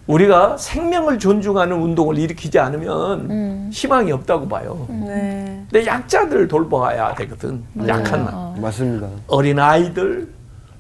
[0.06, 3.70] 우리가 생명을 존중하는 운동을 일으키지 않으면 음.
[3.72, 4.86] 희망이 없다고 봐요.
[4.88, 5.64] 네.
[5.70, 7.62] 근데 약자들 돌봐야 되거든.
[7.88, 8.56] 약한 나 어.
[8.60, 9.08] 맞습니다.
[9.26, 10.28] 어린 아이들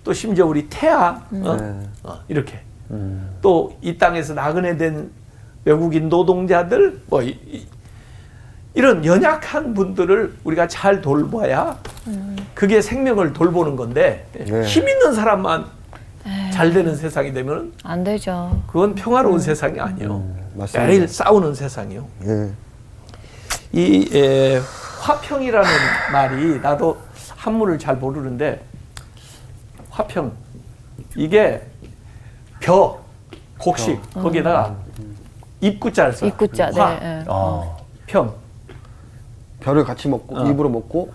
[0.04, 1.56] 또 심지어 우리 태아 어?
[1.56, 1.80] 네.
[2.04, 2.60] 어, 이렇게
[2.92, 3.28] 음.
[3.42, 5.10] 또이 땅에서 나그네 된
[5.64, 7.66] 외국인 노동자들 뭐 이,
[8.76, 11.78] 런 연약한 분들을 우리가 잘 돌봐야
[12.54, 14.62] 그게 생명을 돌보는 건데 네.
[14.62, 15.64] 힘 있는 사람만
[16.52, 18.62] 잘 되는 세상이 되면 안 되죠.
[18.66, 20.24] 그건 평화로운 세상이 아니요.
[20.54, 20.86] 맞습니다.
[20.86, 22.06] 매일 싸우는 세상이요.
[22.24, 22.50] 예.
[23.72, 24.60] 이 에,
[25.02, 25.68] 화평이라는
[26.12, 26.96] 말이 나도
[27.36, 28.62] 한문을 잘 모르는데
[29.90, 30.32] 화평
[31.14, 31.62] 이게
[32.60, 32.98] 벼
[33.58, 34.74] 곡식 거기에다가
[35.60, 36.26] 입구자를 써.
[36.26, 36.70] 입구자.
[36.70, 36.80] 네.
[36.80, 37.24] 화, 네.
[37.28, 37.76] 아.
[38.06, 38.34] 평,
[39.60, 40.46] 별을 같이 먹고 어.
[40.50, 41.12] 입으로 먹고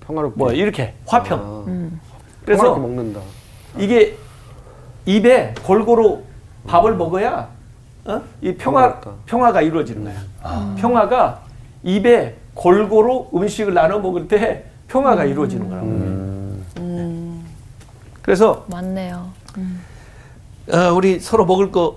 [0.00, 0.38] 평화롭게.
[0.38, 1.38] 뭐 이렇게 화평.
[1.38, 2.00] 아, 음.
[2.44, 3.20] 그래서 평화롭게 먹는다.
[3.78, 4.16] 이게
[5.06, 6.22] 입에 골고루
[6.66, 7.48] 밥을 먹어야
[8.04, 8.20] 어?
[8.40, 9.10] 이 평화 평화롭다.
[9.26, 10.74] 평화가 이루어지는 거야.
[10.76, 11.40] 평화가
[11.82, 15.86] 입에 골고루 음식을 나눠 먹을 때 평화가 이루어지는 거라고.
[15.86, 17.46] 음.
[18.20, 19.30] 그래서 맞네요.
[20.72, 21.96] 어, 우리 서로 먹을 거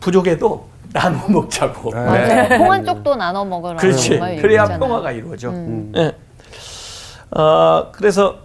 [0.00, 1.90] 부족해도 나눠 먹자고.
[1.92, 2.00] 네.
[2.04, 2.58] 맞아요.
[2.58, 3.76] 통한 쪽도 나눠 먹으라.
[3.76, 4.18] 그렇지.
[4.40, 4.64] 그래야.
[4.64, 5.50] 평화가 이루어져.
[5.50, 5.92] 음.
[5.96, 6.14] 예.
[7.30, 8.38] 어, 그래서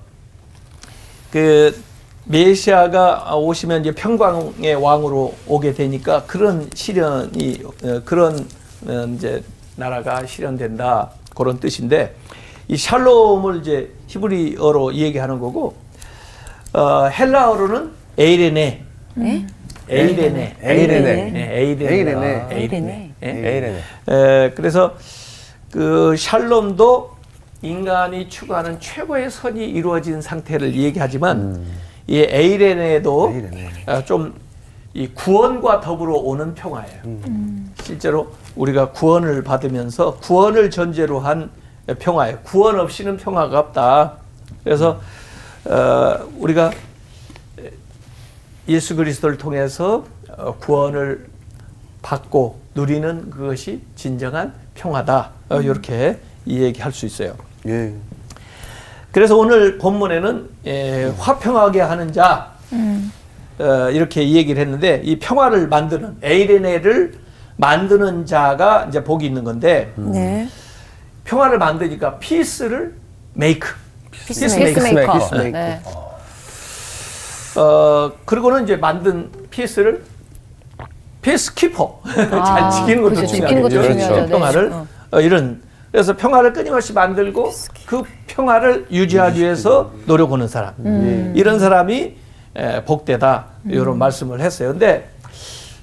[1.32, 1.76] 그
[2.26, 8.48] 메시아가 오시면 이제 평강의 왕으로 오게 되니까 그런 실현이 어, 그런
[8.88, 9.44] 어, 이제
[9.76, 12.16] 나라가 실현된다 그런 뜻인데
[12.68, 15.76] 이 샬롬을 이제 히브리어로 얘기하는 거고
[16.74, 18.84] 어, 헬라어로는 에이레네,
[19.16, 19.48] 네?
[19.88, 21.32] 에이레네, 에이레네.
[21.32, 22.48] 네, 에이레네, 에이레네.
[22.52, 23.12] 에이레네.
[23.24, 23.30] 예?
[23.30, 23.78] 에이레네.
[24.10, 24.96] 에, 그래서
[25.72, 27.12] 그 샬롬도
[27.62, 31.64] 인간이 추구하는 최고의 선이 이루어진 상태를 얘기하지만
[32.08, 34.06] 이 에이레네도 에이레네.
[34.06, 37.02] 좀이 구원과 더불어 오는 평화예요.
[37.84, 41.50] 실제로 우리가 구원을 받으면서 구원을 전제로 한
[42.00, 42.40] 평화예요.
[42.44, 44.14] 구원 없이는 평화가 없다.
[44.64, 45.00] 그래서
[45.66, 46.72] 어, 우리가
[48.68, 50.06] 예수 그리스도를 통해서
[50.38, 51.28] 어, 구원을
[52.02, 55.32] 받고 누리는 그것이 진정한 평화다.
[55.50, 57.36] 어, 이렇게 이야기할 수 있어요.
[57.68, 57.94] 예.
[59.16, 62.52] 그래서 오늘 본문에는 에, 화평하게 하는 자
[63.60, 67.14] 어, 이렇게 얘기를 했는데 이 평화를 만드는 에이레네를
[67.56, 70.50] 만드는 자가 이제 복이 있는 건데 네.
[71.24, 72.96] 평화를 만드니까 peace를
[73.36, 73.70] make.
[74.12, 74.82] Peacemaker.
[74.82, 75.14] Peacemaker.
[75.14, 75.58] Peacemaker.
[75.58, 75.82] 네.
[77.56, 80.04] 어 그리고는 이제 만든 peace를
[81.22, 83.28] peacekeeper 잘 아, 지키는 것도 그렇죠.
[83.34, 84.08] 지키는 것도 중요하겠죠.
[84.08, 84.26] 중요하죠.
[84.26, 84.30] 네.
[84.30, 84.88] 평화를 어.
[85.12, 85.62] 어, 이런
[85.96, 87.54] 그래서 평화를 끊임없이 만들고
[87.86, 91.32] 그 평화를 유지하기 위해서 노력하는 사람 음.
[91.38, 92.16] 이런 사람이
[92.58, 94.72] 에, 복되다 이런 말씀을 했어요.
[94.72, 95.08] 근데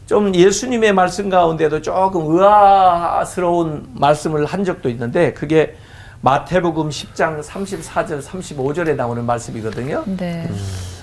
[0.05, 5.77] 좀 예수님의 말씀 가운데도 조금 의아스러운 말씀을 한 적도 있는데 그게
[6.20, 10.05] 마태복음 10장 34절 35절에 나오는 말씀이거든요.
[10.18, 10.46] 네.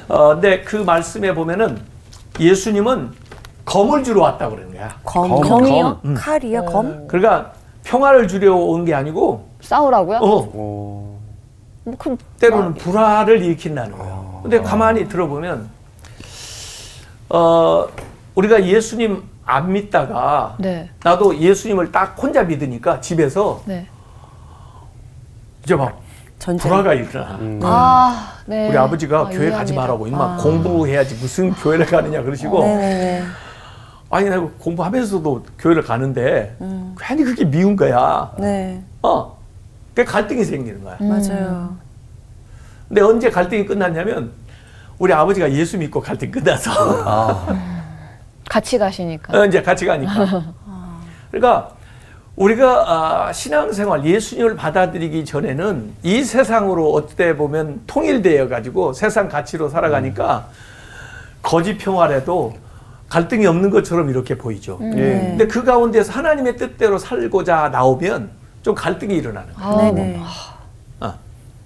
[0.07, 1.79] 어, 근데 그 말씀에 보면은
[2.39, 3.09] 예수님은
[3.65, 4.95] 검을 주러 왔다고 그러는 거야.
[5.03, 5.99] 검, 검이요?
[6.05, 6.13] 음.
[6.15, 7.07] 칼이요, 검?
[7.07, 7.53] 그러니까
[7.89, 10.17] 평화를 주려 온게 아니고 싸우라고요?
[10.19, 11.17] 어, 오.
[11.83, 14.39] 뭐 그럼 때로는 불화를 일으킨다는 거예요.
[14.43, 15.67] 근데 가만히 들어보면
[17.29, 17.87] 어
[18.35, 20.89] 우리가 예수님 안 믿다가 네.
[21.03, 23.87] 나도 예수님을 딱 혼자 믿으니까 집에서 네.
[25.63, 25.99] 이제 막
[26.37, 26.69] 전쟁.
[26.69, 27.39] 불화가 일어나.
[27.63, 28.69] 아, 네.
[28.69, 29.81] 우리 아버지가 아, 교회 가지 이해합니다.
[29.81, 30.37] 말라고 임마 아.
[30.37, 33.23] 공부해야지 무슨 교회를 가느냐 그러시고 네네네.
[34.09, 36.95] 아니 내가 공부하면서도 교회를 가는데 음.
[36.99, 38.33] 괜히 그게 미운 거야.
[38.39, 39.37] 네, 어.
[39.93, 40.97] 그 갈등이 생기는 거야.
[41.01, 41.09] 음.
[41.09, 41.75] 맞아요.
[42.87, 44.31] 근데 언제 갈등이 끝났냐면
[44.97, 46.71] 우리 아버지가 예수 믿고 갈등 끝나서
[47.05, 47.79] 아.
[48.49, 49.37] 같이 가시니까.
[49.37, 50.53] 어, 이제 같이 가니까.
[51.29, 51.71] 그러니까
[52.35, 60.47] 우리가 아, 신앙생활 예수님을 받아들이기 전에는 이 세상으로 어때 보면 통일되어 가지고 세상 가치로 살아가니까
[61.43, 62.55] 거짓 평화라도
[63.09, 64.77] 갈등이 없는 것처럼 이렇게 보이죠.
[64.81, 64.97] 음.
[64.97, 65.01] 예.
[65.01, 65.19] 네.
[65.29, 68.29] 근데 그 가운데서 하나님의 뜻대로 살고자 나오면
[68.61, 69.69] 좀 갈등이 일어나는 거예요.
[69.71, 70.19] 아, 네네.
[70.99, 71.13] 어.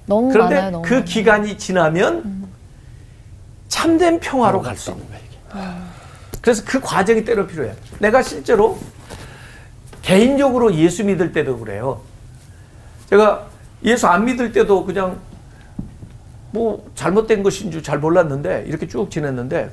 [0.05, 0.71] 너무 그런데 많아요.
[0.71, 1.05] 너무 그 많아요.
[1.05, 2.47] 기간이 지나면
[3.67, 5.21] 참된 평화로 갈 수 있는 거예요.
[5.29, 5.37] 이게.
[6.41, 7.73] 그래서 그 과정이 때로 필요해요.
[7.99, 8.77] 내가 실제로
[10.01, 12.01] 개인적으로 예수 믿을 때도 그래요.
[13.09, 13.47] 제가
[13.83, 15.17] 예수 안 믿을 때도 그냥
[16.51, 19.71] 뭐 잘못된 것인 줄 잘 몰랐는데 이렇게 쭉 지냈는데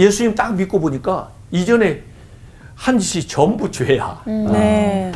[0.00, 2.02] 예수님 딱 믿고 보니까 이전에
[2.74, 4.22] 한 짓이 전부 죄야.
[4.24, 5.12] 네.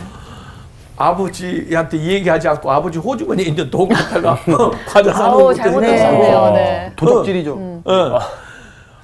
[0.96, 4.38] 아버지한테 얘기하지 않고 아버지 호주머니에 있는 돈 갖다가
[4.86, 6.50] 과자 사는 아우 것도 잘못했네요.
[6.52, 6.92] 네.
[6.94, 7.82] 도적질이죠.
[7.84, 8.18] 어.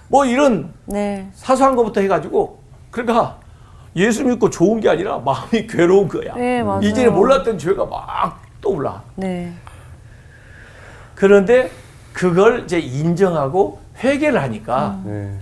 [0.09, 1.29] 뭐 이런 네.
[1.35, 3.39] 사소한 것부터 해가지고 그러니까
[3.97, 6.35] 예수 믿고 좋은 게 아니라 마음이 괴로운 거야.
[6.35, 6.83] 네, 맞아요.
[6.83, 9.03] 이전에 몰랐던 죄가 막 떠올라.
[9.17, 9.53] 네.
[11.15, 11.71] 그런데
[12.13, 15.39] 그걸 이제 인정하고 회개를 하니까 네.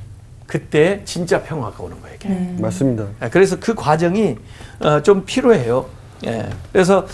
[0.58, 2.16] 그때 진짜 평화가 오는 거예요.
[2.16, 2.28] 이게.
[2.58, 3.04] 맞습니다.
[3.20, 4.36] 아, 그래서 그 과정이
[4.80, 5.84] 어, 좀 필요해요.
[6.26, 6.48] 예.
[6.72, 7.06] 그래서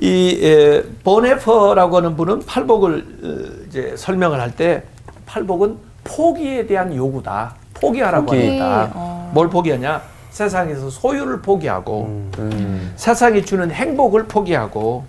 [0.00, 4.82] 이 에, 보네퍼라고 하는 분은 팔복을 어, 이제 설명을 할 때
[5.26, 7.54] 팔복은 포기에 대한 요구다.
[7.74, 8.38] 포기하라고 포기.
[8.38, 8.90] 합니다.
[8.94, 9.30] 어.
[9.34, 10.02] 뭘 포기하냐?
[10.30, 12.04] 세상에서 소유를 포기하고
[12.38, 12.92] 음.
[12.96, 15.04] 세상이 주는 행복을 포기하고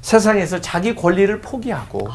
[0.00, 2.08] 세상에서 자기 권리를 포기하고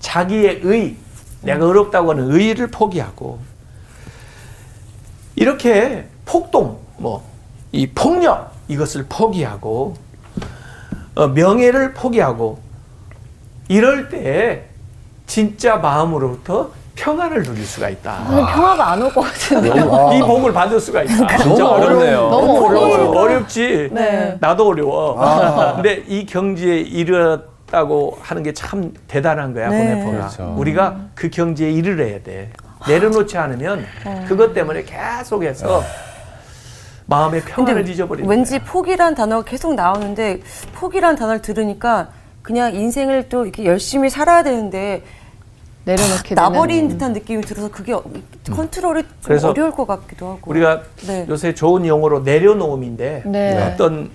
[0.00, 0.96] 자기의 의,
[1.40, 3.38] 내가 어렵다고 하는 의의를 포기하고
[5.36, 7.22] 이렇게 폭동, 뭐,
[7.72, 9.94] 이 폭력, 이것을 포기하고,
[11.14, 12.58] 어, 명예를 포기하고,
[13.68, 14.64] 이럴 때
[15.26, 18.24] 진짜 마음으로부터 평화를 누릴 수가 있다.
[18.26, 19.68] 저는 평화가 안 올 것 같은데.
[20.16, 21.36] 이 복을 받을 수가 있다.
[21.36, 22.30] 진짜 어렵네요.
[22.30, 23.10] 너무 어려워요.
[23.10, 23.90] 어렵지.
[23.92, 24.36] 네.
[24.40, 25.22] 나도 어려워.
[25.22, 25.74] 아.
[25.74, 29.78] 근데 이 경지에 이르렀다고 하는 게 참 대단한 거야, 네.
[30.04, 30.16] 보네포가.
[30.16, 30.54] 그렇죠.
[30.56, 32.50] 우리가 그 경지에 이르러야 돼.
[32.86, 33.84] 내려놓지 않으면
[34.28, 35.82] 그것 때문에 계속해서
[37.06, 38.58] 마음의 평화를 근데 잊어버리는 왠지.
[38.58, 40.40] 포기란 단어가 계속 나오는데
[40.74, 42.08] 포기란 단어를 들으니까
[42.42, 45.02] 그냥 인생을 또 이렇게 열심히 살아야 되는데
[45.84, 46.42] 내려놓게 되는.
[46.42, 48.02] 나버린 듯한 느낌이 들어서 그게 어-
[48.50, 50.40] 컨트롤이 좀 그래서 어려울 것 같기도 하고.
[50.46, 51.26] 우리가 네.
[51.28, 53.62] 요새 좋은 용어로 내려놓음인데 네.
[53.72, 54.10] 어떤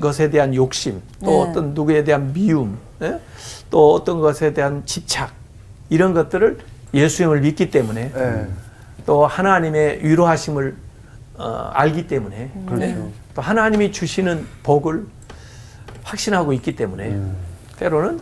[0.00, 1.50] 것에 대한 욕심, 또 네.
[1.50, 3.18] 어떤 누구에 대한 미움, 예?
[3.70, 5.32] 또 어떤 것에 대한 집착
[5.88, 6.58] 이런 것들을
[6.94, 8.46] 예수님을 믿기 때문에 예.
[9.06, 10.74] 또 하나님의 위로하심을
[11.36, 13.10] 어, 알기 때문에 그렇죠.
[13.34, 15.06] 또 하나님이 주시는 복을
[16.02, 17.16] 확신하고 있기 때문에
[17.78, 18.20] 때로는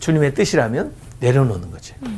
[0.00, 1.94] 주님의 뜻이라면 내려놓는 거지.
[2.00, 2.10] 네.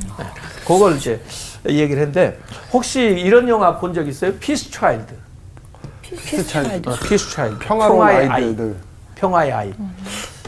[0.67, 1.21] 그걸 이제
[1.69, 2.39] 얘기를 했는데
[2.73, 4.33] 혹시 이런 영화 본 적 있어요?
[4.35, 5.15] Peace Child.
[6.03, 6.89] Peace Child.
[6.89, 7.59] 어, Peace Child.
[7.61, 8.77] 평화로운 아이들들.
[9.15, 9.73] 평화의 아이.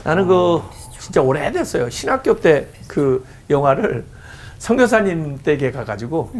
[0.04, 0.60] 나는 그
[0.98, 1.90] 진짜 오래됐어요.
[1.90, 4.04] 신학교 때 그 영화를
[4.66, 6.30] 선교사님 댁에 가가지고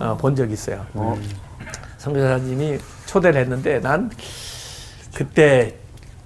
[0.00, 0.84] 어, 본 적이 있어요.
[1.98, 4.10] 선교사님이 초대를 했는데 난
[5.14, 5.76] 그때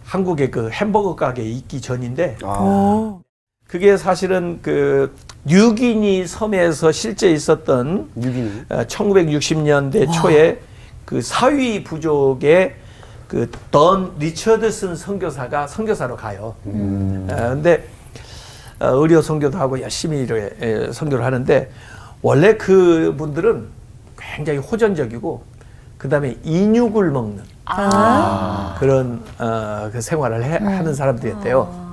[0.05, 3.19] 한국에 그 햄버거 가게 있기 전인데 아,
[3.69, 8.63] 그게 사실은 그 뉴기니 섬에서 실제 있었던 유기니.
[8.71, 10.61] 어, 1960년대 초에
[11.05, 12.75] 그 사위 부족의
[13.29, 16.55] 그던 리처드슨 선교사가 선교사로 가요.
[16.65, 18.04] 어, 근데 어,
[18.93, 21.71] 의료 선교도 하고 열심히 이렇게 에, 선교를 하는데
[22.23, 23.67] 원래 그 분들은
[24.19, 25.43] 굉장히 호전적이고
[25.99, 27.43] 그 다음에 인육을 먹는
[28.79, 31.85] 그런 어, 그 생활을 해- 하는 사람들이었대요.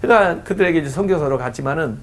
[0.00, 1.98] 그러니까 그들에게 이제 선교사로 갔지만은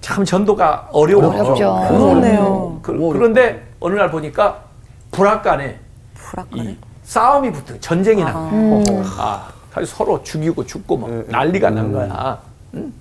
[0.00, 0.88] 참 전도가.
[0.92, 1.54] 어렵죠.
[1.88, 2.78] 그렇네요.
[2.82, 4.60] 그, 그런데 어느 날 보니까
[5.10, 5.78] 불악간에
[6.54, 8.34] 이 싸움이 붙은 전쟁이 난
[8.84, 9.04] 거야.
[9.18, 9.48] 아,
[9.84, 12.38] 서로 죽이고 죽고 막 난리가 난 거야.
[12.74, 12.92] 응?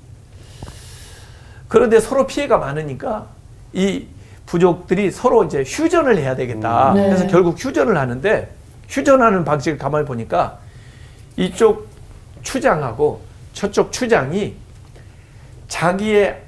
[1.76, 3.26] 그런데 서로 피해가 많으니까
[3.74, 4.06] 이
[4.46, 6.94] 부족들이 서로 이제 휴전을 해야 되겠다.
[6.94, 7.08] 네.
[7.08, 8.50] 그래서 결국 휴전을 하는데
[8.88, 10.60] 휴전하는 방식을 가만히 보니까
[11.36, 11.90] 이쪽
[12.44, 13.20] 추장하고
[13.52, 14.56] 저쪽 추장이
[15.68, 16.44] 자기의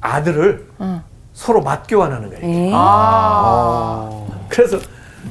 [0.00, 0.66] 아들을
[1.34, 2.42] 서로 맞교환하는 거예요.
[2.42, 2.70] 예.
[4.48, 4.78] 그래서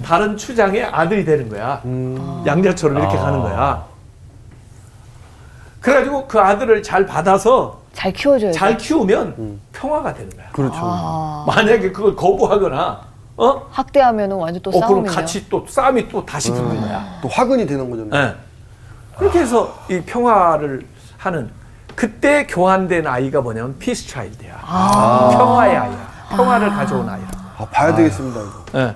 [0.06, 1.82] 다른 추장의 아들이 되는 거야.
[2.46, 3.84] 양자처럼 이렇게 가는 거야.
[5.82, 8.58] 그래가지고 그 아들을 잘 받아서 잘 키워줘야 돼.
[8.58, 10.48] 잘 키우면 평화가 되는 거야.
[10.52, 10.76] 그렇죠.
[10.82, 13.02] 아, 만약에 그걸 거부하거나,
[13.38, 13.68] 어?
[13.72, 15.12] 학대하면은 완전 또 어, 그럼 싸움이네요.
[15.16, 17.20] 같이 또 싸움이 또 다시 붙는 거야.
[17.22, 18.30] 또 화근이 되는 거잖아요.
[18.32, 18.36] 예.
[19.18, 20.86] 그렇게 해서 이 평화를
[21.18, 21.50] 하는
[21.96, 24.58] 그때 교환된 아이가 뭐냐면 Peace Child야.
[25.32, 26.08] 평화의 아이야.
[26.30, 27.28] 평화를 가져온 아이야.
[27.58, 28.40] 아, 봐야 되겠습니다.
[28.42, 28.80] 이거.
[28.80, 28.96] 예.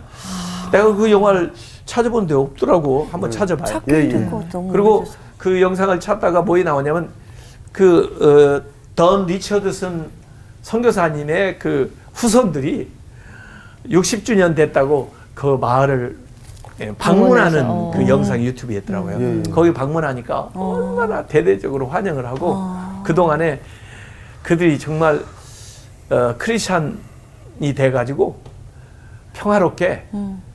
[0.71, 1.53] 내가 그 영화를
[1.85, 3.07] 찾아본 데 없더라고.
[3.11, 3.81] 한번 찾아봐요.
[3.91, 4.29] 예, 예.
[4.71, 5.05] 그리고
[5.37, 7.09] 그 영상을 찾다가 뭐에 나오냐면
[7.71, 10.09] 그 어, 돈 리처드슨
[10.63, 12.91] 선교사님의 그 후손들이
[13.85, 16.17] 60주년 됐다고 그 마을을
[16.79, 18.07] 예, 방문하는 그 어.
[18.07, 19.17] 영상이 유튜브에 있더라고요.
[19.19, 19.43] 예, 예.
[19.51, 22.57] 거기 방문하니까 얼마나 대대적으로 환영을 하고
[23.03, 23.61] 그 동안에
[24.41, 25.23] 그들이 정말
[26.09, 28.39] 어, 크리스찬이 돼가지고
[29.33, 30.07] 평화롭게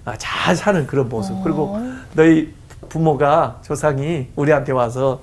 [0.04, 1.42] 아, 잘 사는 그런 모습.
[1.44, 1.78] 그리고
[2.14, 2.52] 너희
[2.88, 5.20] 부모가 조상이 우리한테 와서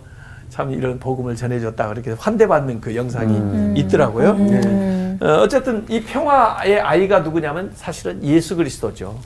[0.49, 4.37] 참 이런 복음을 전해줬다 그렇게 환대받는 그 영상이 있더라고요.
[5.21, 9.19] 어, 어쨌든 이 평화의 아이가 누구냐면 사실은 예수 그리스도죠.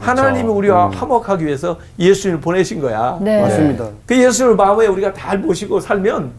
[0.00, 3.18] 하나님이 우리와 화목하기 위해서 예수님을 보내신 거야.
[3.20, 3.42] 네.
[3.42, 3.88] 맞습니다.
[4.06, 6.30] 그 예수님을 마음에 우리가 잘 모시고 살면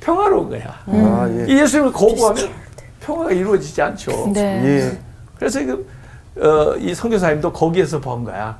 [0.00, 0.74] 평화로운 거야.
[0.86, 1.52] 아, 예.
[1.52, 2.48] 이 예수님을 거부하면
[3.00, 4.30] 평화가 이루어지지 않죠.
[4.32, 4.62] 네.
[4.64, 4.98] 예.
[5.38, 5.86] 그래서 그,
[6.40, 8.58] 어, 이 선교사님도 거기에서 본 거야.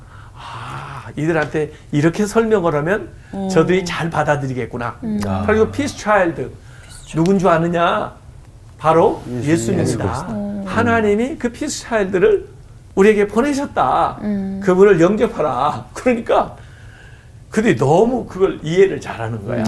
[1.17, 3.09] 아, 이들한테 이렇게 설명을 하면
[3.51, 4.97] 저들이 잘 받아들이겠구나.
[5.45, 6.51] 그리고 Peace Child
[7.15, 8.13] 누군 줄 아느냐?
[8.77, 10.27] 바로 예수님이다.
[10.65, 12.47] 하나님이 그 피스 차일드를
[12.95, 14.19] 우리에게 보내셨다.
[14.63, 15.85] 그분을 영접하라.
[15.93, 16.55] 그러니까
[17.49, 19.63] 그들이 너무 그걸 이해를 잘하는 거야.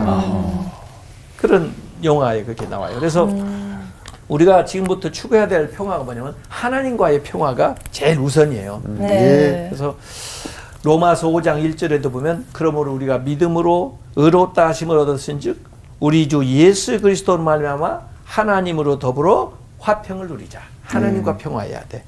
[1.38, 1.71] 그런
[2.03, 2.95] 영화에 그렇게 나와요.
[2.99, 3.27] 그래서
[4.27, 8.81] 우리가 지금부터 추구해야 될 평화가 뭐냐면 하나님과의 평화가 제일 우선이에요.
[8.99, 9.67] 네.
[9.69, 9.95] 그래서
[10.84, 15.68] 로마서 5장 1절에도 보면 그러므로 우리가 믿음으로 의롭다 하심을 얻었은즉
[16.00, 20.62] 우리 주 예수 그리스도로 말미암아 하나님으로 더불어 화평을 누리자.
[20.84, 22.04] 하나님과 평화해야 돼.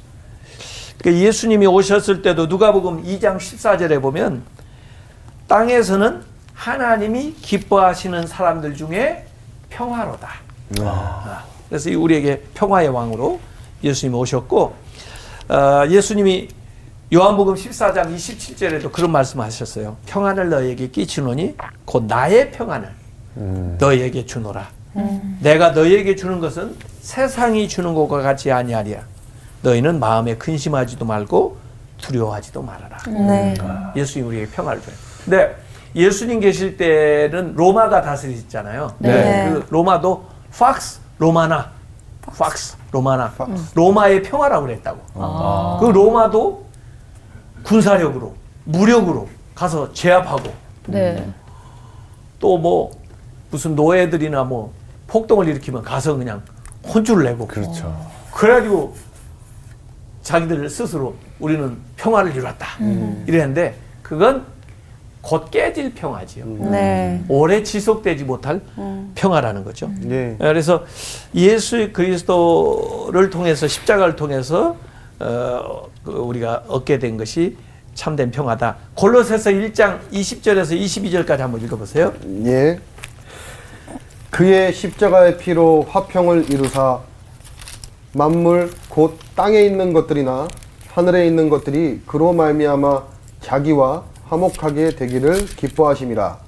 [0.98, 4.44] 그러니까 예수님이 오셨을 때도 누가복음 2장 14절에 보면
[5.48, 9.26] 땅에서는 하나님이 기뻐하시는 사람들 중에
[9.70, 10.30] 평화로다.
[10.80, 13.40] 아, 그래서 이 우리에게 평화의 왕으로
[13.84, 14.76] 예수님이 오셨고
[15.50, 16.50] 어, 예수님이
[17.14, 19.98] 요한복음 14장 27절에도 그런 말씀하셨어요.
[20.06, 22.90] 평안을 너에게 끼치노니 곧 나의 평안을
[23.78, 24.70] 너에게 주노라.
[25.42, 29.02] 내가 너에게 주는 것은 세상이 주는 것과 같이 아니하리라.
[29.62, 31.58] 너희는 마음에 근심하지도 말고
[31.98, 32.98] 두려워하지도 말아라.
[33.08, 33.56] 네.
[33.94, 34.96] 예수님 우리에게 평화를 줘요.
[35.26, 35.56] 근데
[35.94, 38.96] 예수님 계실 때는 로마가 다스리잖아요.
[39.00, 39.50] 네.
[39.52, 40.26] 그 로마도
[40.58, 41.72] 팍스 로마나,
[42.38, 43.34] 팍스 로마나,
[43.76, 45.00] 로마의 평화라고 그랬다고.
[45.82, 46.71] 그 로마도
[47.64, 48.34] 군사력으로,
[48.66, 50.52] 무력으로 가서 제압하고
[50.88, 51.26] 네.
[52.40, 52.92] 또 뭐
[53.52, 54.74] 무슨 노예들이나 뭐
[55.08, 56.42] 폭동을 일으키면 가서 그냥
[56.88, 57.94] 혼쭐을 내고 그렇죠.
[58.34, 58.96] 그래가지고
[60.24, 62.68] 자기들 스스로 우리는 평화를 이뤘다
[63.28, 64.46] 이랬는데 그건
[65.22, 66.46] 곧 깨질 평화지요.
[66.72, 67.22] 네.
[67.28, 68.62] 오래 지속되지 못할
[69.16, 69.92] 평화라는 거죠.
[70.10, 70.36] 예.
[70.40, 70.84] 그래서
[71.36, 74.76] 예수 그리스도를 통해서 십자가를 통해서
[75.22, 77.56] 어, 그 우리가 얻게 된 것이
[77.94, 78.78] 참된 평화다.
[78.96, 82.14] 골로새서 1장 20절에서 22절까지 한번 읽어보세요.
[82.46, 82.80] 예.
[84.30, 87.00] 그의 십자가의 피로 화평을 이루사
[88.14, 90.48] 만물 곧 땅에 있는 것들이나
[90.88, 93.04] 하늘에 있는 것들이 그로 말미암아
[93.42, 96.40] 자기와 화목하게 되기를 기뻐하심이라.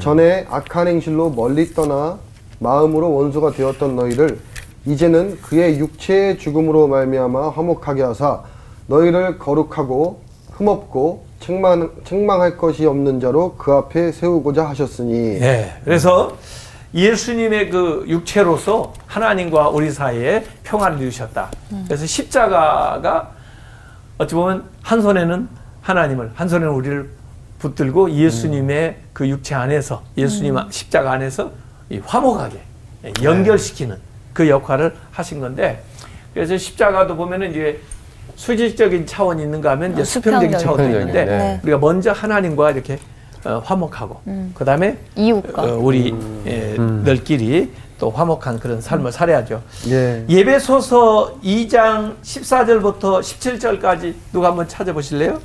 [0.00, 2.18] 전에 악한 행실로 멀리 떠나
[2.58, 4.40] 마음으로 원수가 되었던 너희를
[4.86, 8.42] 이제는 그의 육체의 죽음으로 말미암아 화목하게 하사
[8.86, 10.20] 너희를 거룩하고
[10.52, 15.72] 흠없고 책망, 책망할 것이 없는 자로 그 앞에 세우고자 하셨으니 예.
[15.84, 16.36] 그래서
[16.94, 21.50] 예수님의 그 육체로서 하나님과 우리 사이에 평화를 이루셨다.
[21.86, 23.32] 그래서 십자가가
[24.18, 25.48] 어찌 보면 한 손에는
[25.80, 27.10] 하나님을, 한 손에는 우리를
[27.58, 31.50] 붙들고 예수님의 그 육체 안에서, 예수님 십자가 안에서
[31.88, 32.60] 이 화목하게
[33.22, 33.96] 연결시키는
[34.32, 35.82] 그 역할을 하신 건데,
[36.34, 37.80] 그래서 십자가도 보면은 이제
[38.36, 40.58] 수직적인 차원이 있는가 하면 이제 어, 수평적인.
[40.58, 41.60] 차원이 있는데, 네.
[41.62, 42.98] 우리가 먼저 하나님과 이렇게
[43.44, 44.20] 어, 화목하고,
[44.54, 46.14] 그 다음에 이웃과 어, 우리
[46.46, 49.62] 예, 들끼리 또 화목한 그런 삶을 살아야죠.
[49.88, 50.24] 예.
[50.28, 55.40] 예배소서 2장 14절부터 17절까지 누가 한번 찾아보실래요?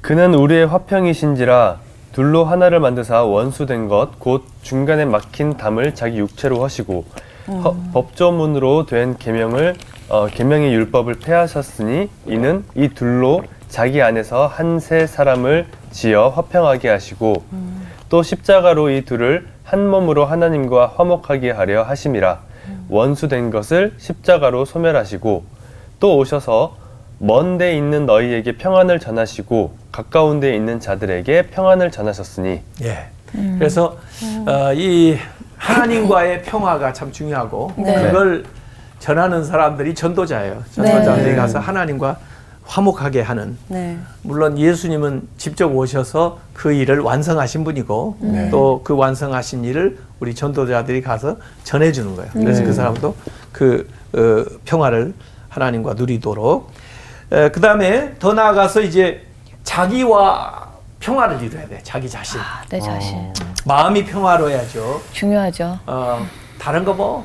[0.00, 1.78] 그는 우리의 화평이신지라
[2.12, 7.04] 둘로 하나를 만드사 원수된 것 곧 중간에 막힌 담을 자기 육체로 하시고
[7.64, 9.74] 허- 법조문으로 된 계명을
[10.08, 17.44] 어, 계명의 율법을 폐하셨으니 이는 이 둘로 자기 안에서 한 세 사람을 지어 화평하게 하시고
[18.08, 22.40] 또 십자가로 이 둘을 한 몸으로 하나님과 화목하게 하려 하심이라.
[22.88, 25.44] 원수된 것을 십자가로 소멸하시고
[26.00, 26.76] 또 오셔서
[27.22, 33.08] 먼데 있는 너희에게 평안을 전하시고 가까운 데 있는 자들에게 평안을 전하셨으니 예.
[33.58, 33.98] 그래서
[34.46, 35.18] 어, 이
[35.58, 38.06] 하나님과의 평화가 참 중요하고 네.
[38.06, 38.44] 그걸
[38.98, 40.64] 전하는 사람들이 전도자예요.
[40.72, 41.36] 전도자들이 네.
[41.36, 42.18] 가서 하나님과
[42.64, 43.98] 화목하게 하는 네.
[44.22, 48.16] 물론 예수님은 직접 오셔서 그 일을 완성하신 분이고
[48.50, 52.30] 또그 완성하신 일을 우리 전도자들이 가서 전해주는 거예요.
[52.32, 53.14] 그래서 그 사람도
[53.52, 55.12] 그 어, 평화를
[55.50, 56.70] 하나님과 누리도록.
[57.30, 59.24] 그 다음에 더 나아가서 이제
[59.62, 61.78] 자기와 평화를 이뤄야 돼.
[61.82, 62.40] 자기 자신.
[62.40, 63.32] 아, 내 자신
[63.64, 65.00] 마음이 평화로워야죠.
[65.12, 65.78] 중요하죠.
[65.86, 66.26] 어,
[66.58, 67.24] 다른 거 뭐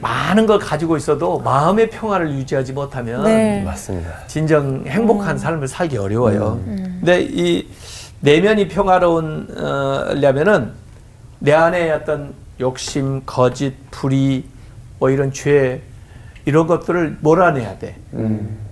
[0.00, 3.62] 많은 걸 가지고 있어도 마음의 평화를 유지하지 못하면 네.
[3.62, 4.26] 맞습니다.
[4.26, 6.60] 진정 행복한 삶을 살기 어려워요.
[6.64, 7.66] 근데 이
[8.20, 10.72] 내면이 평화로운려면은
[11.38, 14.44] 내 안에 어떤 욕심, 거짓, 불의,
[14.98, 15.80] 뭐 이런 죄
[16.44, 17.96] 이런 것들을 몰아내야 돼.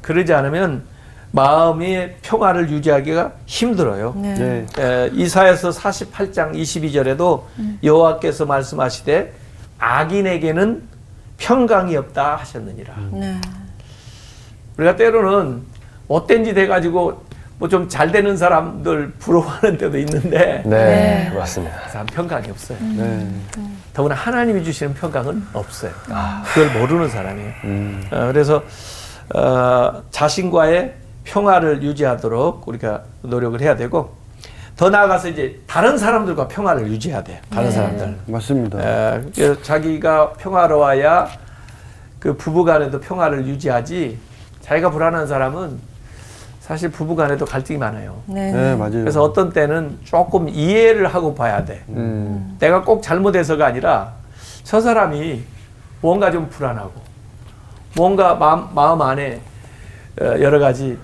[0.03, 0.85] 그러지 않으면
[1.33, 4.15] 마음의 평화를 유지하기가 힘들어요.
[4.17, 4.67] 네.
[4.79, 4.83] 예.
[4.83, 7.43] 에, 이사야서 48장 22절에도
[7.83, 9.33] 여호와께서 말씀하시되
[9.79, 10.83] 악인에게는
[11.39, 12.95] 평강이 없다 하셨느니라.
[13.13, 13.41] 네.
[14.77, 15.63] 우리가 때로는
[16.09, 17.25] 못된 짓 해가지고
[17.63, 21.77] 뭐 좀 잘 되는 사람들 부러워하는 때도 있는데 네, 맞습니다.
[21.85, 22.77] 그 사람 평강이 없어요.
[22.81, 23.29] 네.
[23.95, 25.93] 더구나 하나님이 주시는 평강은 없어요.
[26.53, 27.53] 그걸 모르는 사람이에요.
[27.65, 28.05] 음.
[28.11, 28.65] 어, 그래서
[29.33, 34.17] 어, 자신과의 평화를 유지하도록 우리가 노력을 해야 되고
[34.77, 37.39] 더 나아가서 이제 다른 사람들과 평화를 유지해야 돼요.
[37.49, 38.17] 다른 사람들.
[38.27, 38.81] 맞습니다.
[38.81, 41.29] 에, 그래서 자기가 평화로워야
[42.19, 44.19] 그 부부간에도 평화를 유지하지
[44.63, 45.92] 자기가 불안한 사람은
[46.63, 48.23] 사실 부부 간에도 갈등이 많아요.
[48.27, 48.53] 네.
[48.53, 48.93] 네, 맞아요.
[48.93, 51.83] 그래서 어떤 때는 조금 이해를 하고 봐야 돼.
[51.89, 52.57] 음.
[52.61, 54.13] 내가 꼭 잘못해서가 아니라
[54.63, 55.43] 저 사람이
[56.01, 56.93] 뭔가 좀 불안하고
[57.97, 59.41] 뭔가 마음, 마음 안에
[60.21, 60.97] 어, 여러 가지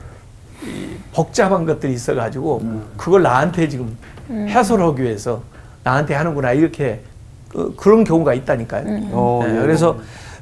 [0.63, 2.63] 이 복잡한 것들이 있어가지고
[2.97, 3.99] 그걸 나한테 지금
[4.31, 5.43] 해소를 하기 위해서
[5.83, 7.01] 나한테 하는구나 이렇게
[7.49, 8.85] 그, 그런 경우가 있다니까요.
[9.11, 9.61] 어, 네, 예.
[9.61, 9.99] 그래서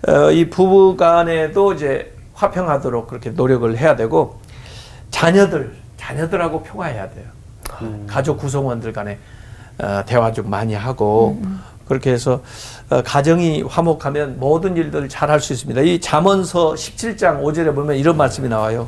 [0.07, 4.45] 어, 이 부부 간에도 이제 화평하도록 그렇게 노력을 해야 되고
[5.21, 7.25] 자녀들 자녀들하고 평화해야 돼요.
[8.07, 9.19] 가족 구성원들 간에
[9.79, 11.41] 어, 대화 좀 많이 하고
[11.89, 12.43] 그렇게 해서
[12.91, 15.81] 어, 가정이 화목하면 모든 일들을 잘 할 수 있습니다.
[15.81, 18.87] 이 잠언서 17장 5절에 보면 이런 말씀이 나와요.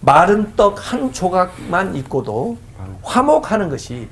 [0.00, 2.56] 마른 떡 한 조각만 있고도
[3.02, 4.08] 화목하는 것이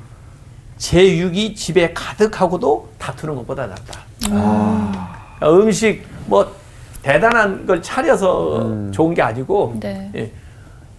[0.76, 4.00] 제 육이 집에 가득하고도 다투는 것보다 낫다.
[5.44, 6.52] 음식 뭐
[7.02, 10.10] 대단한 걸 차려서 좋은 게 아니고 네.
[10.16, 10.32] 예,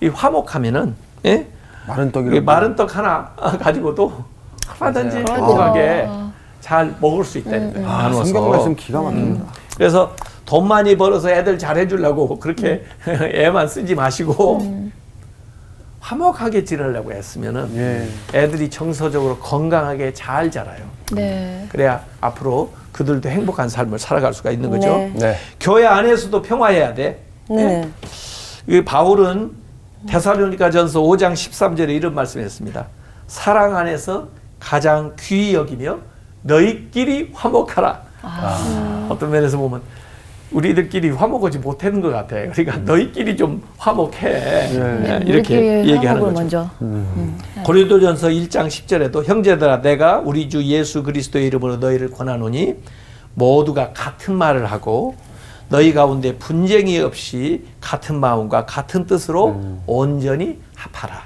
[0.02, 1.48] 이 화목하면은 예?
[1.88, 4.14] 마른 떡이 이 마른 떡 하나 가지고도
[4.80, 5.18] 얼마든지.
[5.18, 6.32] 행복하게 아.
[6.62, 7.88] 잘 먹을 수 있다는 거예요.
[7.90, 8.26] 아, 나눠서.
[8.26, 9.46] 성경 말씀 기가 막힙니다.
[9.76, 14.90] 그래서 돈 많이 벌어서 애들 잘 해주려고 그렇게 애만 쓰지 마시고
[16.00, 18.38] 화목하게 지내려고 했으면은 예.
[18.38, 20.84] 애들이 정서적으로 건강하게 잘 자라요.
[21.12, 21.68] 네.
[21.72, 24.88] 그래야 앞으로 그들도 행복한 삶을 살아갈 수가 있는 거죠.
[24.98, 25.14] 네.
[25.16, 25.36] 네.
[25.60, 27.22] 교회 안에서도 평화해야 돼.
[27.50, 27.90] 네.
[28.68, 29.52] 이 바울은
[30.08, 32.88] 데살로니가전서 5장 13절에 이런 말씀했습니다.
[33.28, 34.28] 사랑 안에서
[34.60, 35.98] 가장 귀히 여기며
[36.44, 38.02] 너희끼리 화목하라.
[39.10, 39.82] 어떤 면에서 보면
[40.52, 42.36] 우리들끼리 화목하지 못하는 것 같아.
[42.36, 44.24] 그러니까 너희끼리 좀 화목해.
[44.24, 46.32] 예, 이렇게 우리끼리 얘기하는 거죠.
[46.34, 46.70] 먼저.
[47.64, 52.76] 고린도전서 1장 10절에도 형제들아 내가 우리 주 예수 그리스도의 이름으로 너희를 권하노니
[53.36, 55.16] 모두가 같은 말을 하고
[55.70, 61.24] 너희 가운데 분쟁이 없이 같은 마음과 같은 뜻으로 온전히 합하라.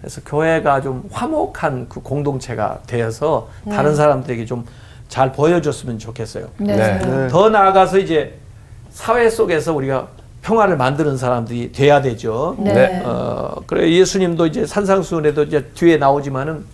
[0.00, 4.64] 그래서 교회가 좀 화목한 그 공동체가 되어서 다른 사람들에게 좀
[5.08, 6.48] 잘 보여줬으면 좋겠어요.
[6.58, 6.76] 네.
[6.76, 6.98] 네.
[6.98, 7.28] 네.
[7.28, 8.34] 더 나아가서 이제
[8.90, 10.08] 사회 속에서 우리가
[10.42, 12.56] 평화를 만드는 사람들이 돼야 되죠.
[12.58, 12.72] 네.
[12.72, 13.02] 네.
[13.04, 16.64] 어, 그래 예수님도 이제 산상수훈에도 이제 뒤에 나오지만은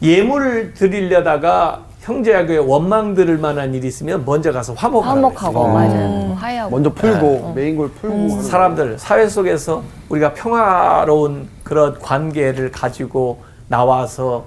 [0.00, 5.12] 예물을 드리려다가 형제에게 원망 들을 만한 일이 있으면 먼저 가서 화목하라.
[5.12, 5.74] 화목하고 그랬어요.
[5.74, 6.34] 맞아요.
[6.38, 6.70] 화해하고.
[6.70, 14.46] 먼저 풀고 메인 걸 풀고 하는 사람들 사회 속에서 우리가 평화로운 그런 관계를 가지고 나와서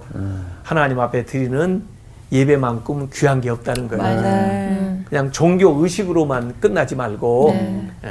[0.63, 1.83] 하나님 앞에 드리는
[2.31, 4.01] 예배만큼 귀한 게 없다는 거예요.
[4.01, 4.21] 맞아요.
[4.21, 4.99] 네.
[5.05, 7.91] 그냥 종교 의식으로만 끝나지 말고 네.
[8.05, 8.09] 예,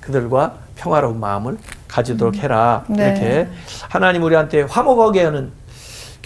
[0.00, 2.84] 그들과 평화로운 마음을 가지도록 해라.
[2.88, 3.08] 네.
[3.08, 3.48] 이렇게
[3.90, 5.50] 하나님 우리한테 화목하게 하는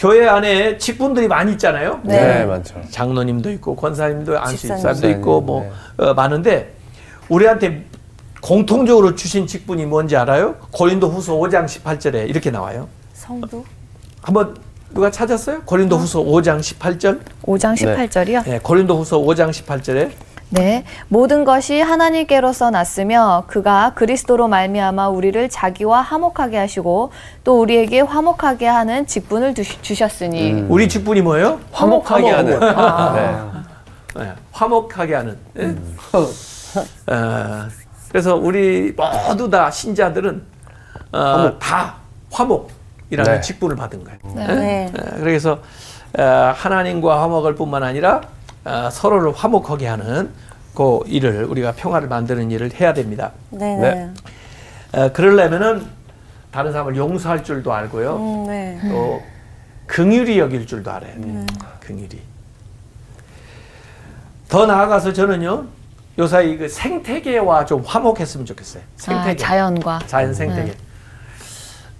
[0.00, 2.00] 교회 안에 직분들이 많이 있잖아요.
[2.02, 2.38] 네.
[2.38, 2.80] 네, 많죠.
[2.88, 5.10] 장로님도 있고 권사님도 안수집사도.
[5.10, 6.06] 있고 뭐 네.
[6.06, 6.72] 어, 많은데
[7.28, 7.84] 우리한테
[8.40, 10.54] 공통적으로 주신 직분이 뭔지 알아요?
[10.70, 12.88] 고린도후서 5장 18절에 이렇게 나와요.
[13.12, 13.62] 성도?
[14.22, 14.56] 한번
[14.94, 15.64] 누가 찾았어요?
[15.66, 17.20] 고린도후서 5장 18절?
[17.44, 18.44] 5장 18절이요?
[18.48, 20.10] 네, 고린도후서 5장 18절에
[20.52, 27.12] 네, 모든 것이 하나님께로서 났으며 그가 그리스도로 말미암아 우리를 자기와 화목하게 하시고
[27.44, 31.60] 또 우리에게 화목하게 하는 직분을 두시- 주셨으니 우리 직분이 뭐예요?
[31.70, 32.62] 화목하게 하는.
[32.64, 33.62] 아.
[34.14, 34.24] 네.
[34.24, 35.38] 네, 화목하게 하는.
[35.56, 35.66] 예?
[36.12, 37.68] 어,
[38.08, 38.92] 그래서 우리
[39.28, 40.42] 모두 다 신자들은
[41.12, 41.94] 어, 다
[42.32, 43.40] 화목이라는 네.
[43.40, 44.18] 직분을 받은 거예요.
[44.34, 44.42] 네.
[44.48, 44.54] 예?
[44.56, 44.92] 네.
[44.96, 45.58] 예, 그래서
[46.18, 48.20] 어, 하나님과 화목을 뿐만 아니라 어,
[48.90, 50.30] 서로를 화목하게 하는
[50.74, 53.32] 그 일을 우리가 평화를 만드는 일을 해야 됩니다.
[53.50, 53.76] 네.
[53.76, 53.94] 네.
[53.94, 54.10] 네.
[54.92, 55.86] 어, 그러려면은
[56.50, 58.16] 다른 사람을 용서할 줄도 알고요.
[58.16, 58.78] 음, 네.
[58.88, 59.22] 또
[59.86, 61.46] 긍휼히 여길 줄도 알아야 돼요.
[61.80, 62.20] 긍휼히.
[64.48, 65.66] 더 나아가서 저는요.
[66.18, 68.82] 요사이 그 생태계와 좀 화목했으면 좋겠어요.
[68.82, 69.36] 아, 생태계.
[69.36, 70.74] 자연과 자연 생태계.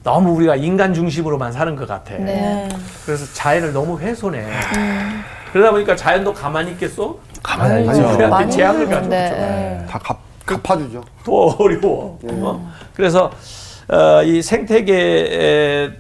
[0.02, 2.14] 너무 우리가 인간 중심으로만 사는 것 같아.
[2.14, 2.24] 네.
[2.24, 2.68] 네.
[3.04, 4.44] 그래서 자연을 너무 훼손해.
[5.52, 7.18] 그러다 보니까 자연도 가만히 있겠어?
[7.42, 7.92] 가만히 아니죠.
[7.92, 8.14] 있죠.
[8.14, 8.58] 우리한테 그러죠.
[8.86, 9.08] 가져오죠.
[9.08, 9.86] 네.
[9.88, 11.02] 다 갚, 갚아주죠.
[11.24, 12.18] 더 어려워.
[12.24, 12.72] 어?
[12.94, 13.30] 그래서
[13.88, 15.92] 어, 이 생태계까지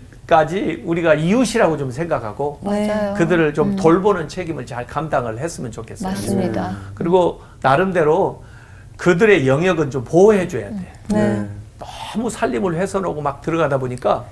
[0.84, 3.14] 우리가 이웃이라고 좀 생각하고 맞아요.
[3.14, 6.10] 그들을 좀 돌보는 책임을 잘 감당을 했으면 좋겠어요.
[6.10, 6.76] 맞습니다.
[6.94, 8.44] 그리고 나름대로
[8.96, 10.92] 그들의 영역은 좀 보호해 줘야 돼.
[11.08, 11.48] 네.
[12.14, 14.26] 너무 살림을 훼손하고 막 들어가다 보니까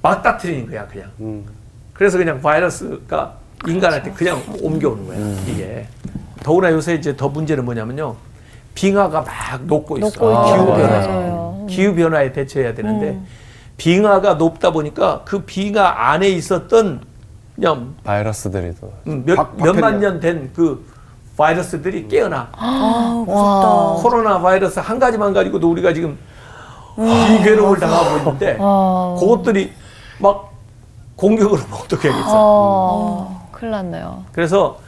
[0.00, 1.10] 맞닥뜨리는 거야 그냥.
[1.20, 1.44] 음.
[1.92, 3.34] 그래서 그냥 바이러스가
[3.66, 5.86] 인간한테 그냥 옮겨오는 거야 이게.
[6.42, 8.14] 더구나 요새 이제 더 문제는 뭐냐면요.
[8.74, 9.30] 빙하가 막
[9.64, 10.06] 녹고 있어.
[10.08, 10.44] 녹고 있죠.
[10.54, 10.88] 기후 변화.
[10.88, 11.66] 맞아요.
[11.68, 13.26] 기후 변화에 대처해야 되는데 음.
[13.76, 17.00] 빙하가 높다 보니까 그 빙하 안에 있었던
[17.54, 18.92] 그냥 바이러스들이 또.
[19.06, 20.10] 음, 몇, 박- 몇만 박테리아.
[20.10, 20.84] 년 된 그
[21.36, 22.48] 바이러스들이 깨어나.
[22.52, 23.94] 아, 와.
[23.94, 24.02] 무섭다.
[24.02, 26.16] 코로나 바이러스 한 가지만 가지고도 우리가 지금
[26.96, 29.16] 비괴로움을 당하고 있는데 어.
[29.18, 29.72] 그것들이
[30.18, 30.52] 막
[31.16, 32.28] 공격으로 목독해야겠어.
[32.28, 34.24] 어, 큰일 났네요.
[34.32, 34.80] 그래서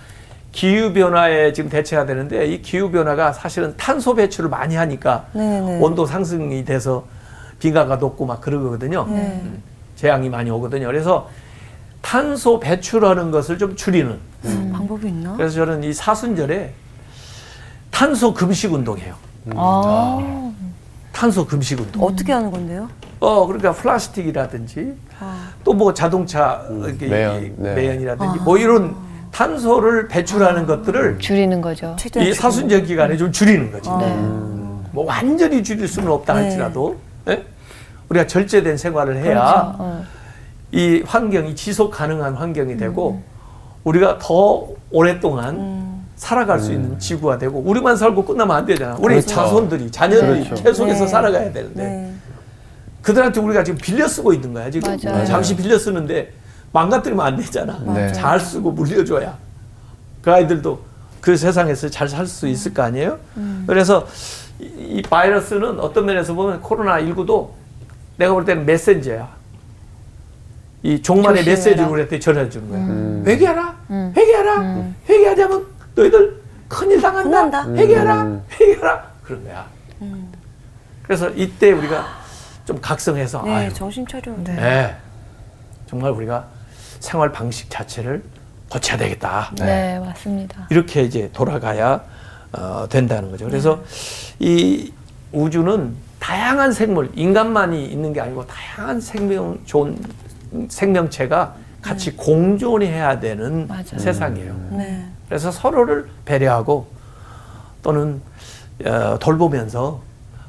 [0.53, 5.81] 기후 변화에 지금 대처해야 되는데 이 기후 변화가 사실은 탄소 배출을 많이 하니까 네네네.
[5.81, 7.05] 온도 상승이 돼서
[7.59, 9.07] 빙하가 녹고 막 그러거든요.
[9.09, 9.41] 네.
[9.43, 9.63] 음,
[9.97, 10.87] 재앙이 많이 오거든요.
[10.87, 11.29] 그래서
[12.03, 14.19] 탄소 배출하는 것을 좀 줄이는.
[14.73, 15.35] 방법이 있나?
[15.37, 16.73] 그래서 저는 이 사순절에
[17.91, 19.15] 탄소 금식 운동해요.
[19.55, 20.53] 아,
[21.13, 22.03] 탄소 금식 운동.
[22.05, 22.89] 어떻게 하는 건데요?
[23.21, 25.49] 어, 그러니까 플라스틱이라든지 아.
[25.65, 27.75] 또뭐 자동차 이렇게 매연, 이 네.
[27.75, 28.95] 매연이라든지 뭐 이런
[29.33, 31.97] 탄소를 배출하는 것들을 줄이는 거죠.
[32.19, 33.89] 이 사순절 기간에 좀 줄이는 거지.
[33.89, 33.99] 아.
[33.99, 34.15] 네.
[34.93, 36.43] 뭐 완전히 줄일 수는 없다 네.
[36.43, 36.97] 할지라도
[37.29, 37.45] 예?
[38.09, 39.75] 우리가 절제된 생활을 해야 그렇죠.
[39.79, 40.05] 어.
[40.73, 43.23] 이 환경이 지속 가능한 환경이 되고
[43.85, 46.07] 우리가 더 오랫동안 음.
[46.17, 48.97] 살아갈 수 있는 지구가 되고 우리만 살고 끝나면 안 되잖아.
[48.99, 49.29] 우리 그렇죠.
[49.29, 50.63] 자손들이 자녀들이 그렇죠.
[50.63, 51.09] 계속해서 네.
[51.09, 52.15] 살아가야 되는데 네.
[53.07, 55.25] 그들한테 우리가 지금 빌려 쓰고 있는 거야 지금 맞아요.
[55.25, 56.33] 잠시 빌려 쓰는데
[56.73, 57.79] 망가뜨리면 안 되잖아.
[57.95, 58.13] 네.
[58.13, 59.39] 잘 쓰고 물려줘야
[60.23, 60.81] 그 아이들도
[61.21, 63.19] 그 세상에서 잘 살 수 있을 거 아니에요.
[63.69, 64.09] 그래서
[64.59, 64.65] 이,
[64.99, 67.51] 이 바이러스는 어떤 면에서 보면 코로나 19도
[68.17, 69.29] 내가 볼 때는 메신저야.
[70.83, 71.51] 이 종말의 조심해라.
[71.57, 73.25] 메시지를 우리한테 전해주는 거야.
[73.33, 73.77] 회개하라,
[74.17, 77.69] 회개하라, 회개하자면 너희들 큰일 당한다.
[77.73, 78.43] 회개하라, 음.
[78.53, 79.67] 회개하라 그런 거야.
[81.05, 82.26] 그래서 이때 우리가
[82.67, 84.33] 좀 각성해서 네, 아유, 정신 차려.
[84.43, 84.95] 네.
[85.87, 86.47] 정말 우리가
[86.99, 88.23] 생활 방식 자체를
[88.69, 89.53] 고쳐야 되겠다.
[89.57, 90.67] 네, 맞습니다.
[90.71, 92.03] 이렇게 이제 돌아가야
[92.53, 93.47] 어, 된다는 거죠.
[93.47, 93.81] 그래서
[94.41, 94.93] 이
[95.33, 99.97] 우주는 다양한 생물, 인간만이 있는 게 아니고 다양한 생명 존
[100.69, 103.99] 생명체가 같이 공존해야 되는 맞아요.
[103.99, 104.57] 세상이에요.
[104.73, 105.07] 네.
[105.29, 106.89] 그래서 서로를 배려하고
[107.83, 108.21] 또는
[108.85, 110.03] 어, 돌보면서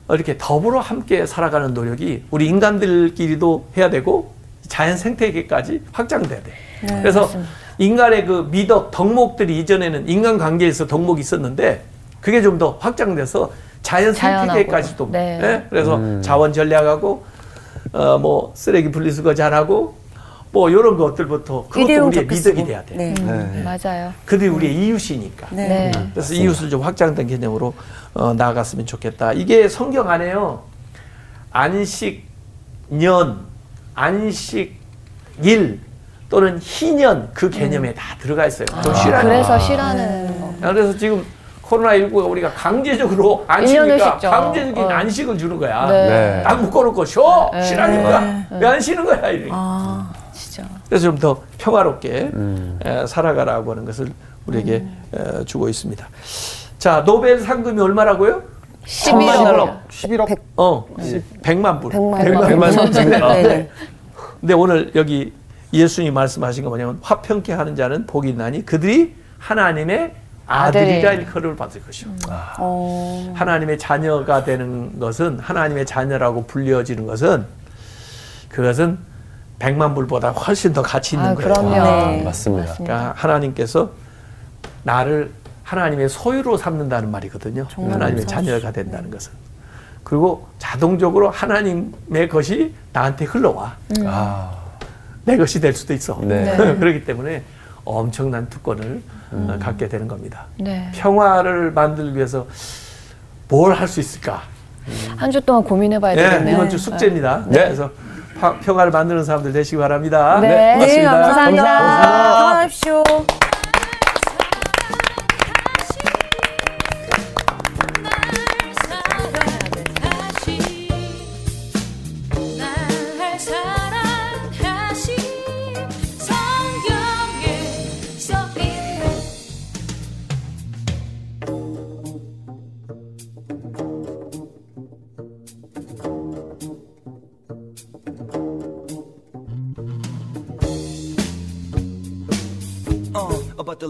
[0.10, 4.32] 이렇게 더불어 함께 살아가는 노력이 우리 인간들끼리도 해야 되고
[4.68, 6.52] 자연 생태계까지 확장돼야 돼.
[7.02, 7.30] 그래서
[7.78, 11.82] 인간의 그 미덕, 덕목들이 이전에는 인간 관계에서 덕목이 있었는데
[12.22, 13.52] 그게 좀 더 확장돼서
[13.82, 14.14] 자연.
[14.14, 15.40] 생태계까지도 네.
[15.42, 15.64] 예?
[15.70, 17.24] 그래서 자원 전략하고
[17.94, 19.96] 어 뭐 쓰레기 분리수거 잘하고
[20.58, 22.66] 뭐 이런 것들부터 그것도 우리의 미덕이.
[22.66, 22.96] 돼야 돼.
[22.96, 23.14] 네.
[23.20, 24.12] 음, 맞아요.
[24.26, 25.48] 그들이 우리의 이웃이니까.
[25.52, 25.92] 네.
[25.94, 26.10] 네.
[26.16, 27.76] 그래서 이웃을 좀 확장된 개념으로
[28.16, 29.34] 어, 나아갔으면 좋겠다.
[29.34, 30.64] 이게 성경 안에요.
[31.52, 32.24] 안식
[32.90, 33.38] 년,
[33.94, 34.74] 안식
[35.44, 35.80] 일
[36.28, 38.66] 또는 희년 그 개념에 다 들어가 있어요.
[38.84, 39.30] 좀 쉬라는 음.
[39.34, 39.60] 그래서 거.
[39.60, 40.54] 쉬라는 거.
[40.74, 41.24] 그래서 지금
[41.62, 44.18] 코로나19가 우리가 강제적으로 쉬죠.
[44.22, 44.88] 강제적인 어.
[44.90, 45.86] 안식을 주는 거야.
[45.88, 46.08] 네.
[46.10, 46.44] 네.
[46.44, 47.62] 딱 묶어놓고 쉬어 네.
[47.62, 48.46] 쉬라는 거야.
[48.52, 49.50] 왜 안 쉬는 거야 이렇게.
[49.54, 49.97] 아.
[50.90, 52.80] 그래서 좀 더 평화롭게 음.
[52.86, 54.10] 에, 살아가라고 하는 것을
[54.46, 56.08] 우리에게 에, 주고 있습니다.
[56.78, 58.44] 자 노벨 상금이 얼마라고요?
[58.86, 59.80] 11억.
[59.90, 60.88] 11억 어,
[61.44, 61.92] 100 만 불.
[61.92, 62.92] 100만 백만 백만 불.
[63.04, 63.24] 불.
[63.24, 63.34] 어.
[63.34, 63.70] 네, 네.
[64.40, 65.34] 근데 오늘 여기
[65.74, 70.14] 예수님이 말씀하신 거 뭐냐면 화평케 하는 자는 복이 있나니 그들이 하나님의
[70.46, 71.26] 아들이라 아들이.
[71.26, 72.10] 일컬을 받을 것이요.
[72.60, 77.46] 어, 하나님의 자녀가 되는 것은 하나님의 자녀라고 불려지는 것은
[78.48, 78.98] 그것은
[79.60, 81.54] 백만 불보다 훨씬 더 가치 있는 아, 거예요.
[81.54, 81.72] 그럼요.
[82.12, 82.22] 네.
[82.24, 82.74] 맞습니다.
[82.74, 83.90] 그러니까 하나님께서
[84.84, 85.32] 나를
[85.64, 87.68] 하나님의 소유로 삼는다는 말이거든요.
[87.76, 89.32] 하나님의 자녀가 된다는 것은.
[90.04, 93.76] 그리고 자동적으로 하나님의 것이 나한테 흘러와.
[94.06, 94.52] 아,
[95.26, 96.18] 내 것이 될 수도 있어.
[96.22, 96.56] 네.
[96.80, 97.44] 그렇기 때문에
[97.84, 99.02] 엄청난 특권을
[99.32, 100.46] 어, 갖게 되는 겁니다.
[100.60, 100.90] 네.
[100.94, 102.48] 평화를 만들기 위해서
[103.50, 104.44] 뭘 할 수 있을까?
[105.18, 106.56] 한주 동안 고민해봐야 네, 되겠네요.
[106.56, 107.44] 이번 주 숙제입니다.
[107.48, 107.64] 네.
[107.66, 107.90] 그래서
[108.40, 110.40] 파- 평화를 만드는 사람들 되시기 바랍니다.
[110.42, 110.48] 네.
[110.50, 111.12] 네, 고맙습니다.
[111.12, 111.64] 감사합니다.
[111.64, 112.38] 감사합니다.
[112.38, 113.04] 평안하십시오.
[113.04, 113.37] 날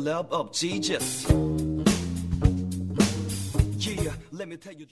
[0.08, 1.30] love of Jesus.
[3.80, 4.86] Yeah, let me tell you.